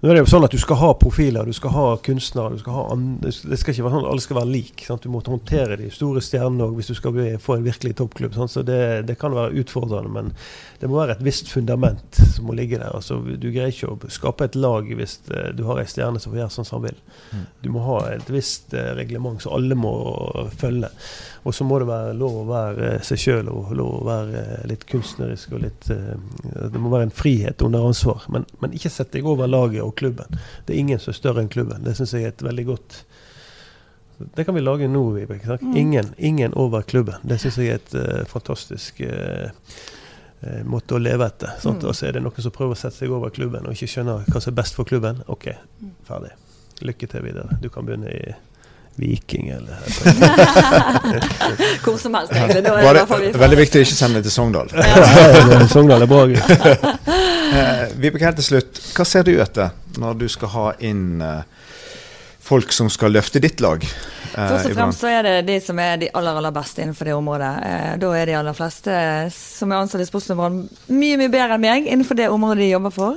nå 0.00 0.08
er 0.08 0.16
det 0.16 0.22
jo 0.22 0.30
sånn 0.32 0.46
at 0.46 0.54
Du 0.54 0.60
skal 0.60 0.78
ha 0.80 0.90
profiler, 0.96 1.44
du 1.44 1.52
skal 1.52 1.74
ha 1.74 1.84
kunstnere. 2.00 2.54
du 2.56 2.62
skal 2.62 2.72
ha 2.72 2.84
Det 2.96 3.58
skal 3.60 3.74
ikke 3.74 3.84
være 3.84 3.94
sånn 3.98 4.08
alle 4.08 4.24
skal 4.24 4.38
være 4.38 4.50
like. 4.50 4.86
Sant? 4.86 5.04
Du 5.04 5.12
må 5.12 5.20
håndtere 5.26 5.76
de 5.76 5.90
store 5.92 6.22
stjernene 6.24 6.70
hvis 6.76 6.88
du 6.88 6.96
skal 6.96 7.18
få 7.42 7.58
en 7.58 7.66
virkelig 7.66 7.96
toppklubb. 7.98 8.34
Sant? 8.34 8.54
Så 8.54 8.64
det, 8.64 8.80
det, 9.08 9.18
kan 9.20 9.36
være 9.36 9.60
utfordrende, 9.60 10.08
men 10.12 10.32
det 10.80 10.88
må 10.88 10.96
være 10.96 11.18
et 11.18 11.24
visst 11.24 11.50
fundament 11.52 12.16
som 12.32 12.48
må 12.48 12.56
ligge 12.56 12.78
der. 12.80 12.94
Altså, 12.96 13.18
du 13.20 13.48
greier 13.50 13.74
ikke 13.74 13.92
å 13.92 14.12
skape 14.12 14.48
et 14.48 14.56
lag 14.56 14.88
hvis 14.88 15.18
uh, 15.34 15.50
du 15.52 15.66
har 15.68 15.82
ei 15.82 15.88
stjerne 15.90 16.22
som 16.22 16.32
får 16.32 16.40
gjøre 16.40 16.54
sånn 16.56 16.68
som 16.70 16.80
han 16.80 16.88
vil. 16.88 17.02
Mm. 17.34 17.44
Du 17.60 17.68
må 17.74 17.84
ha 17.84 17.98
et 18.14 18.32
visst 18.32 18.72
uh, 18.72 18.94
reglement 18.96 19.44
som 19.44 19.52
alle 19.58 19.76
må 19.76 19.92
følge. 20.56 20.88
Og 21.44 21.56
så 21.56 21.64
må 21.64 21.78
det 21.80 21.88
være 21.88 22.16
lov 22.16 22.40
å 22.42 22.48
være 22.48 22.88
seg 23.04 23.20
sjøl 23.20 23.52
og 23.52 23.70
lov 23.76 24.00
å 24.00 24.08
være 24.08 24.42
litt 24.68 24.84
kunstnerisk. 24.88 25.54
og 25.56 25.62
litt, 25.64 25.88
Det 25.88 26.80
må 26.80 26.92
være 26.92 27.08
en 27.08 27.14
frihet 27.16 27.64
under 27.64 27.86
ansvar. 27.88 28.26
Men, 28.28 28.44
men 28.60 28.76
ikke 28.76 28.92
sett 28.92 29.12
deg 29.14 29.28
over 29.28 29.48
laget 29.48 29.80
og 29.80 29.89
klubben. 29.96 30.40
Det 30.66 30.74
er 30.74 30.82
ingen 30.82 30.98
som 30.98 31.12
er 31.12 31.18
større 31.18 31.44
enn 31.44 31.52
klubben. 31.52 31.84
Det 31.84 31.94
syns 31.98 32.16
jeg 32.16 32.26
er 32.26 32.34
et 32.34 32.44
veldig 32.44 32.66
godt 32.72 33.04
Det 34.36 34.44
kan 34.44 34.54
vi 34.54 34.60
lage 34.60 34.88
nå, 34.88 35.02
Vibeke. 35.14 35.56
Mm. 35.62 35.76
Ingen, 35.76 36.14
ingen, 36.18 36.54
over 36.54 36.82
klubben. 36.82 37.22
Det 37.22 37.40
syns 37.40 37.58
jeg 37.58 37.72
er 37.72 37.80
et 37.80 37.94
uh, 37.96 38.26
fantastisk 38.28 39.00
uh, 39.00 39.48
måte 40.68 40.96
å 40.96 41.00
leve 41.00 41.24
etter. 41.24 41.56
Mm. 41.64 41.80
Og 41.80 41.96
så 41.96 42.06
er 42.06 42.18
det 42.18 42.24
noen 42.24 42.44
som 42.44 42.52
prøver 42.52 42.76
å 42.76 42.82
sette 42.82 43.00
seg 43.00 43.16
over 43.16 43.32
klubben 43.32 43.64
og 43.64 43.72
ikke 43.72 43.88
skjønner 43.94 44.28
hva 44.28 44.42
som 44.42 44.52
er 44.52 44.60
best 44.60 44.76
for 44.76 44.88
klubben. 44.88 45.24
OK, 45.32 45.48
mm. 45.80 45.96
ferdig. 46.08 46.36
Lykke 46.84 47.08
til 47.12 47.24
videre. 47.24 47.56
Du 47.60 47.68
kan 47.72 47.88
begynne 47.88 48.12
i 48.12 48.36
Viking 49.00 49.48
eller 49.48 49.76
Hvor 51.84 51.98
som 51.98 52.14
helst, 52.14 52.32
egentlig. 52.32 52.64
Det 52.64 52.70
var 52.70 52.94
det 52.94 53.38
veldig 53.38 53.58
viktig 53.58 53.80
å 53.80 53.82
ikke 53.86 53.96
sende 53.96 54.20
det 54.20 54.24
til 54.28 54.34
Sogndal. 54.34 54.68
Sogndal 55.72 56.02
er 56.04 56.10
bra. 56.10 56.22
eh, 56.28 56.40
Vibeke, 57.96 58.24
helt 58.26 58.36
til 58.42 58.48
slutt. 58.50 58.69
Hva 59.00 59.06
ser 59.08 59.24
du 59.24 59.30
etter 59.40 59.70
når 59.96 60.18
du 60.20 60.26
skal 60.28 60.50
ha 60.52 60.62
inn 60.84 61.22
eh, 61.24 61.44
folk 62.44 62.68
som 62.76 62.90
skal 62.92 63.14
løfte 63.14 63.40
ditt 63.40 63.62
lag? 63.64 63.80
Eh, 63.80 64.34
Først 64.34 64.68
og 64.68 64.74
fremst 64.76 65.00
så 65.00 65.08
er 65.08 65.24
det 65.24 65.32
de 65.48 65.56
som 65.64 65.80
er 65.80 66.02
de 66.02 66.10
aller 66.12 66.36
aller 66.36 66.52
beste 66.52 66.84
innenfor 66.84 67.08
det 67.08 67.14
området. 67.16 67.52
Eh, 67.64 67.94
da 68.02 68.10
er 68.18 68.28
de 68.28 68.36
aller 68.42 68.58
fleste 68.58 68.98
som 69.32 69.72
er 69.72 69.80
ansatt 69.80 70.04
i 70.04 70.08
Sportsnødbrand 70.10 70.66
mye 70.92 71.16
mye 71.16 71.32
bedre 71.32 71.56
enn 71.56 71.64
meg 71.64 71.88
innenfor 71.88 72.20
det 72.20 72.28
området 72.28 72.66
de 72.66 72.68
jobber 72.74 72.92
for. 72.98 73.16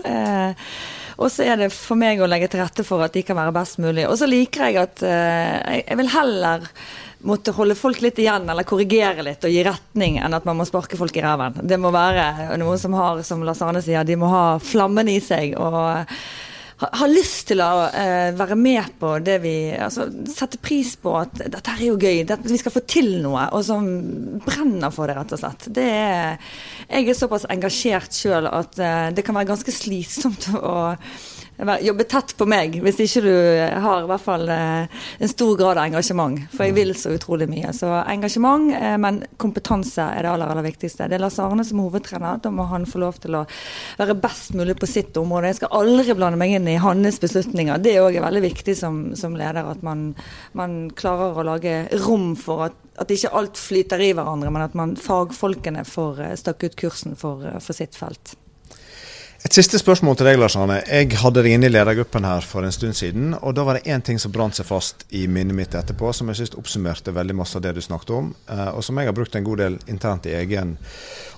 Og 1.19 1.29
så 1.35 1.49
er 1.51 1.59
det 1.65 1.73
for 1.75 1.99
meg 1.99 2.23
å 2.23 2.31
legge 2.31 2.47
til 2.53 2.63
rette 2.63 2.87
for 2.87 3.03
at 3.03 3.19
de 3.19 3.25
kan 3.27 3.37
være 3.41 3.57
best 3.59 3.83
mulig. 3.83 4.07
Og 4.07 4.15
så 4.21 4.29
liker 4.31 4.71
jeg 4.71 4.79
at 4.87 5.03
jeg 5.03 5.99
vil 5.99 6.13
heller 6.15 6.63
måtte 7.27 7.53
holde 7.55 7.75
folk 7.79 8.01
litt 8.03 8.19
igjen 8.21 8.47
eller 8.49 8.67
korrigere 8.67 9.25
litt 9.25 9.43
og 9.43 9.53
gi 9.53 9.65
retning, 9.65 10.19
enn 10.19 10.35
at 10.35 10.47
man 10.47 10.59
må 10.59 10.67
sparke 10.67 10.99
folk 10.99 11.15
i 11.17 11.23
ræven. 11.23 11.61
Det 11.67 11.79
må 11.79 11.93
være 11.93 12.57
noen 12.61 12.79
som 12.81 12.95
har, 12.97 13.21
som 13.27 13.43
Lars 13.45 13.63
Arne 13.63 13.83
sier, 13.83 14.03
de 14.07 14.19
må 14.19 14.31
ha 14.31 14.45
flammen 14.63 15.11
i 15.11 15.19
seg. 15.23 15.55
og 15.59 16.05
ha 16.83 17.07
lyst 17.07 17.47
til 17.51 17.61
å 17.63 17.69
uh, 17.93 18.33
være 18.35 18.57
med 18.59 18.95
på 18.99 19.13
det 19.23 19.37
vi 19.43 19.53
altså, 19.77 20.07
Sette 20.29 20.59
pris 20.63 20.95
på 20.99 21.13
at 21.19 21.37
dette 21.39 21.75
er 21.75 21.85
jo 21.85 21.97
gøy, 21.99 22.23
at 22.25 22.43
vi 22.47 22.59
skal 22.59 22.73
få 22.73 22.83
til 22.89 23.11
noe, 23.23 23.45
og 23.55 23.63
som 23.65 23.87
brenner 24.43 24.93
for 24.93 25.07
det, 25.07 25.17
rett 25.17 25.35
og 25.35 25.43
slett. 25.43 25.69
Det 25.73 25.87
er, 25.87 26.51
jeg 26.89 27.07
er 27.07 27.17
såpass 27.17 27.47
engasjert 27.53 28.17
sjøl 28.17 28.49
at 28.51 28.75
uh, 28.81 29.07
det 29.15 29.25
kan 29.25 29.37
være 29.37 29.51
ganske 29.53 29.75
slitsomt 29.75 30.49
å 30.59 30.75
jobbe 31.57 32.03
tett 32.09 32.33
på 32.37 32.45
meg, 32.49 32.79
hvis 32.81 32.99
ikke 33.03 33.21
du 33.23 33.33
har 33.83 34.03
i 34.03 34.07
hvert 34.09 34.23
fall 34.23 34.49
eh, 34.49 34.87
en 35.19 35.29
stor 35.29 35.53
grad 35.57 35.77
av 35.77 35.85
engasjement. 35.85 36.39
For 36.53 36.65
jeg 36.65 36.75
vil 36.77 36.93
så 36.97 37.13
utrolig 37.13 37.47
mye. 37.51 37.73
Så 37.75 37.89
engasjement, 38.01 38.71
eh, 38.73 38.97
men 38.97 39.21
kompetanse 39.37 40.01
er 40.01 40.25
det 40.25 40.31
aller, 40.31 40.49
aller 40.49 40.65
viktigste. 40.65 41.07
Det 41.07 41.17
er 41.17 41.23
Lars 41.23 41.39
Arne 41.39 41.65
som 41.67 41.79
er 41.79 41.87
hovedtrener. 41.87 42.41
Da 42.43 42.51
må 42.53 42.65
han 42.71 42.87
få 42.89 43.03
lov 43.03 43.21
til 43.23 43.37
å 43.37 43.45
være 43.99 44.17
best 44.19 44.57
mulig 44.57 44.77
på 44.81 44.89
sitt 44.89 45.17
område. 45.19 45.51
Jeg 45.51 45.61
skal 45.61 45.75
aldri 45.83 46.17
blande 46.17 46.41
meg 46.41 46.55
inn 46.57 46.69
i 46.71 46.79
hans 46.81 47.21
beslutninger. 47.21 47.81
Det 47.83 47.95
er 47.95 48.05
òg 48.07 48.19
veldig 48.23 48.45
viktig 48.49 48.77
som, 48.79 49.03
som, 49.19 49.37
leder, 49.37 49.69
at 49.69 49.83
man, 49.85 50.11
man, 50.57 50.79
klarer 50.97 51.37
å 51.37 51.47
lage 51.47 51.83
rom 52.03 52.33
for 52.39 52.67
at, 52.67 52.79
at 53.01 53.11
ikke 53.13 53.33
alt 53.37 53.59
flyter 53.59 54.01
i 54.01 54.13
hverandre, 54.17 54.51
men 54.53 54.65
at 54.65 54.77
man, 54.77 54.97
fagfolkene 54.99 55.85
får 55.87 56.23
eh, 56.27 56.37
stakke 56.39 56.71
ut 56.71 56.79
kursen 56.79 57.19
for, 57.19 57.45
for 57.61 57.77
sitt 57.77 57.97
felt. 57.97 58.37
Et 59.43 59.51
siste 59.51 59.75
spørsmål 59.75 60.15
til 60.15 60.27
deg, 60.29 60.37
Lars 60.39 60.55
Arne. 60.55 60.77
Jeg 60.87 61.17
hadde 61.19 61.41
deg 61.43 61.57
inne 61.57 61.67
i 61.67 61.71
ledergruppen 61.73 62.23
her 62.23 62.45
for 62.47 62.63
en 62.63 62.71
stund 62.71 62.95
siden. 62.95 63.33
og 63.41 63.57
Da 63.57 63.65
var 63.67 63.75
det 63.75 63.91
én 63.91 63.99
ting 63.99 64.19
som 64.19 64.31
brant 64.31 64.55
seg 64.55 64.69
fast 64.69 65.03
i 65.11 65.25
minnet 65.27 65.57
mitt 65.57 65.75
etterpå, 65.75 66.13
som 66.15 66.31
jeg 66.31 66.39
synes 66.39 66.55
oppsummerte 66.61 67.11
veldig 67.11 67.35
masse 67.35 67.57
av 67.59 67.65
det 67.65 67.73
du 67.75 67.81
snakket 67.83 68.13
om, 68.15 68.29
eh, 68.47 68.69
og 68.71 68.83
som 68.87 68.97
jeg 68.97 69.05
har 69.05 69.13
brukt 69.17 69.35
en 69.35 69.43
god 69.43 69.57
del 69.59 69.77
internt 69.91 70.25
i 70.31 70.37
egen 70.37 70.77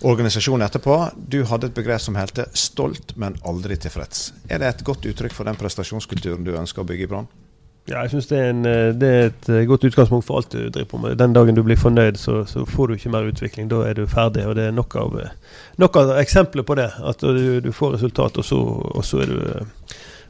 organisasjon 0.03 0.61
etterpå. 0.61 0.99
Du 1.17 1.43
hadde 1.45 1.65
et 1.65 1.73
begrep 1.73 1.99
som 1.99 2.15
helte 2.15 2.45
'stolt, 2.53 3.17
men 3.17 3.39
aldri 3.43 3.75
tilfreds'. 3.75 4.33
Er 4.49 4.59
det 4.59 4.67
et 4.67 4.83
godt 4.83 5.01
uttrykk 5.01 5.33
for 5.33 5.43
den 5.43 5.55
prestasjonskulturen 5.55 6.43
du 6.43 6.53
ønsker 6.53 6.83
å 6.83 6.85
bygge 6.85 7.03
i 7.03 7.07
Brann? 7.07 7.27
Ja, 7.85 7.99
jeg 8.01 8.09
synes 8.09 8.27
det 8.27 8.39
eh, 8.41 8.93
det 8.97 9.09
er, 9.09 9.25
et 9.29 9.49
eh, 9.49 9.67
godt 9.69 9.83
utgangspunkt 9.85 10.25
for 10.25 10.39
alt 10.39 10.51
du 10.51 10.69
driver 10.69 10.87
på 10.89 10.97
med. 10.97 11.15
Den 11.21 11.33
dagen 11.33 11.55
du 11.55 11.61
blir 11.63 11.77
fornøyd, 11.77 12.17
så, 12.17 12.43
så 12.49 12.65
får 12.65 12.87
du 12.87 12.93
ikke 12.93 13.11
mer 13.13 13.29
utvikling. 13.29 13.69
Da 13.69 13.83
er 13.85 13.93
du 13.93 14.07
ferdig. 14.09 14.47
og 14.47 14.55
Det 14.55 14.65
er 14.65 14.71
nok 14.71 14.95
av, 14.95 15.19
eh, 15.21 15.61
nok 15.77 15.95
av 16.01 16.15
eksempler 16.17 16.65
på 16.65 16.75
det. 16.75 16.89
At 16.97 17.21
du, 17.21 17.59
du 17.61 17.71
får 17.71 17.93
resultat, 17.93 18.37
og 18.37 18.45
så, 18.45 18.57
og 18.95 19.05
så, 19.05 19.21
er 19.21 19.25
du 19.25 19.39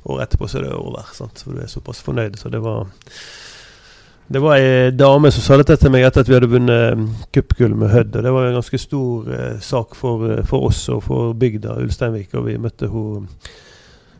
Året 0.05 0.27
etterpå 0.27 0.47
så 0.47 0.59
er 0.59 0.67
det 0.67 0.75
over. 0.75 1.07
Sant? 1.13 1.39
For 1.41 1.55
du 1.55 1.63
er 1.63 1.71
såpass 1.71 2.03
fornøyd. 2.05 2.35
Så 2.37 2.49
det 2.53 2.59
var 2.61 2.85
det 4.27 4.41
var 4.41 4.57
ei 4.57 4.91
dame 4.91 5.29
som 5.31 5.43
sa 5.45 5.57
dette 5.57 5.77
til 5.77 5.91
meg 5.93 6.01
etter 6.05 6.23
at 6.23 6.29
vi 6.29 6.33
hadde 6.33 6.49
vunnet 6.49 7.27
cupgull 7.33 7.75
med 7.77 7.91
Hødd. 7.93 8.15
og 8.15 8.23
Det 8.25 8.31
var 8.33 8.47
en 8.47 8.57
ganske 8.57 8.79
stor 8.81 9.31
eh, 9.31 9.59
sak 9.61 9.95
for, 9.95 10.43
for, 10.49 10.65
oss 10.69 10.89
og 10.89 11.03
for 11.05 11.33
bygda 11.33 11.77
Ulsteinvik. 11.81 12.33
og 12.33 12.47
Vi 12.49 12.57
møtte 12.57 12.89
ja, 12.89 13.21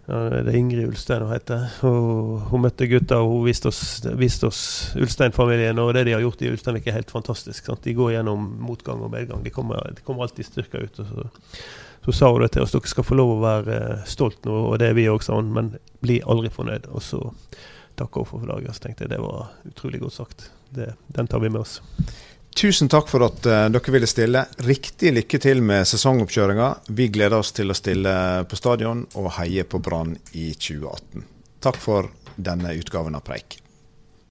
det 0.06 0.52
er 0.52 0.56
Ingrid 0.60 0.86
Ulstein 0.86 1.24
hun 1.26 1.34
heter. 1.34 1.63
Og 1.88 2.44
hun 2.52 2.62
møtte 2.62 2.86
gutta 2.89 3.18
og 3.24 3.32
hun 3.32 3.48
viste 3.48 3.72
oss, 3.72 3.82
viste 4.20 4.50
oss 4.52 4.60
Ulstein-familien. 5.02 5.80
Og 5.82 5.96
det 5.98 6.06
de 6.06 6.13
har 6.13 6.22
gjort 6.22 6.44
i 6.46 6.52
Ulsteinvik, 6.52 6.88
er 6.88 7.00
helt 7.00 7.13
fantastisk. 7.13 7.65
Sant? 7.65 7.82
De 7.84 7.96
går 7.98 8.13
gjennom 8.13 8.46
motgang 8.62 9.02
og 9.02 9.10
medgang. 9.15 9.41
De 9.44 9.54
kommer, 9.54 9.82
de 9.96 10.06
kommer 10.06 10.28
alltid 10.28 10.46
styrka 10.46 10.84
ut. 10.84 11.02
Så, 11.02 11.26
så, 12.06 12.13
sa 12.13 12.30
hun 12.30 12.46
det 12.46 12.52
til 12.54 12.65
oss 12.65 12.76
dere 12.76 12.91
skal 12.91 13.08
få 13.08 13.18
lov 13.18 13.34
å 13.34 13.41
være 13.48 13.80
stolt 14.10 14.46
nå, 14.46 14.60
og 14.70 14.78
det 14.82 14.91
er 14.91 15.00
vi 15.00 15.08
òg, 15.10 15.26
sa 15.26 15.39
hun. 15.39 15.50
Men 15.58 15.74
bli 16.06 16.20
aldri 16.22 16.54
fornøyd. 16.54 16.86
Og 16.94 17.02
så 17.02 17.24
takka 17.98 18.22
hun 18.22 18.30
for 18.30 18.54
dagen. 18.54 18.78
Så 18.78 18.86
tenkte 18.86 19.08
jeg 19.08 19.15
det 19.15 19.24
var 19.26 19.50
utrolig 19.65 20.06
godt 20.06 20.20
sagt. 20.20 20.50
Det, 20.76 20.91
den 21.18 21.32
tar 21.32 21.41
vi 21.41 21.50
med 21.50 21.65
oss. 21.65 21.80
Tusen 22.56 22.88
takk 22.88 23.10
for 23.12 23.26
at 23.26 23.48
uh, 23.52 23.65
dere 23.68 23.91
ville 23.91 24.08
stille. 24.08 24.46
Riktig 24.63 25.12
lykke 25.12 25.39
til 25.44 25.60
med 25.60 25.84
sesongoppkjøringa. 25.89 26.70
Vi 26.96 27.10
gleder 27.12 27.41
oss 27.41 27.52
til 27.52 27.68
å 27.68 27.76
stille 27.76 28.15
på 28.48 28.60
stadion 28.60 29.04
og 29.20 29.34
heie 29.41 29.68
på 29.68 29.82
Brann 29.84 30.15
i 30.32 30.54
2018. 30.56 31.28
Takk 31.68 31.82
for 31.84 32.08
denne 32.36 32.72
utgaven 32.80 33.20
av 33.20 33.28
Preik. 33.28 33.60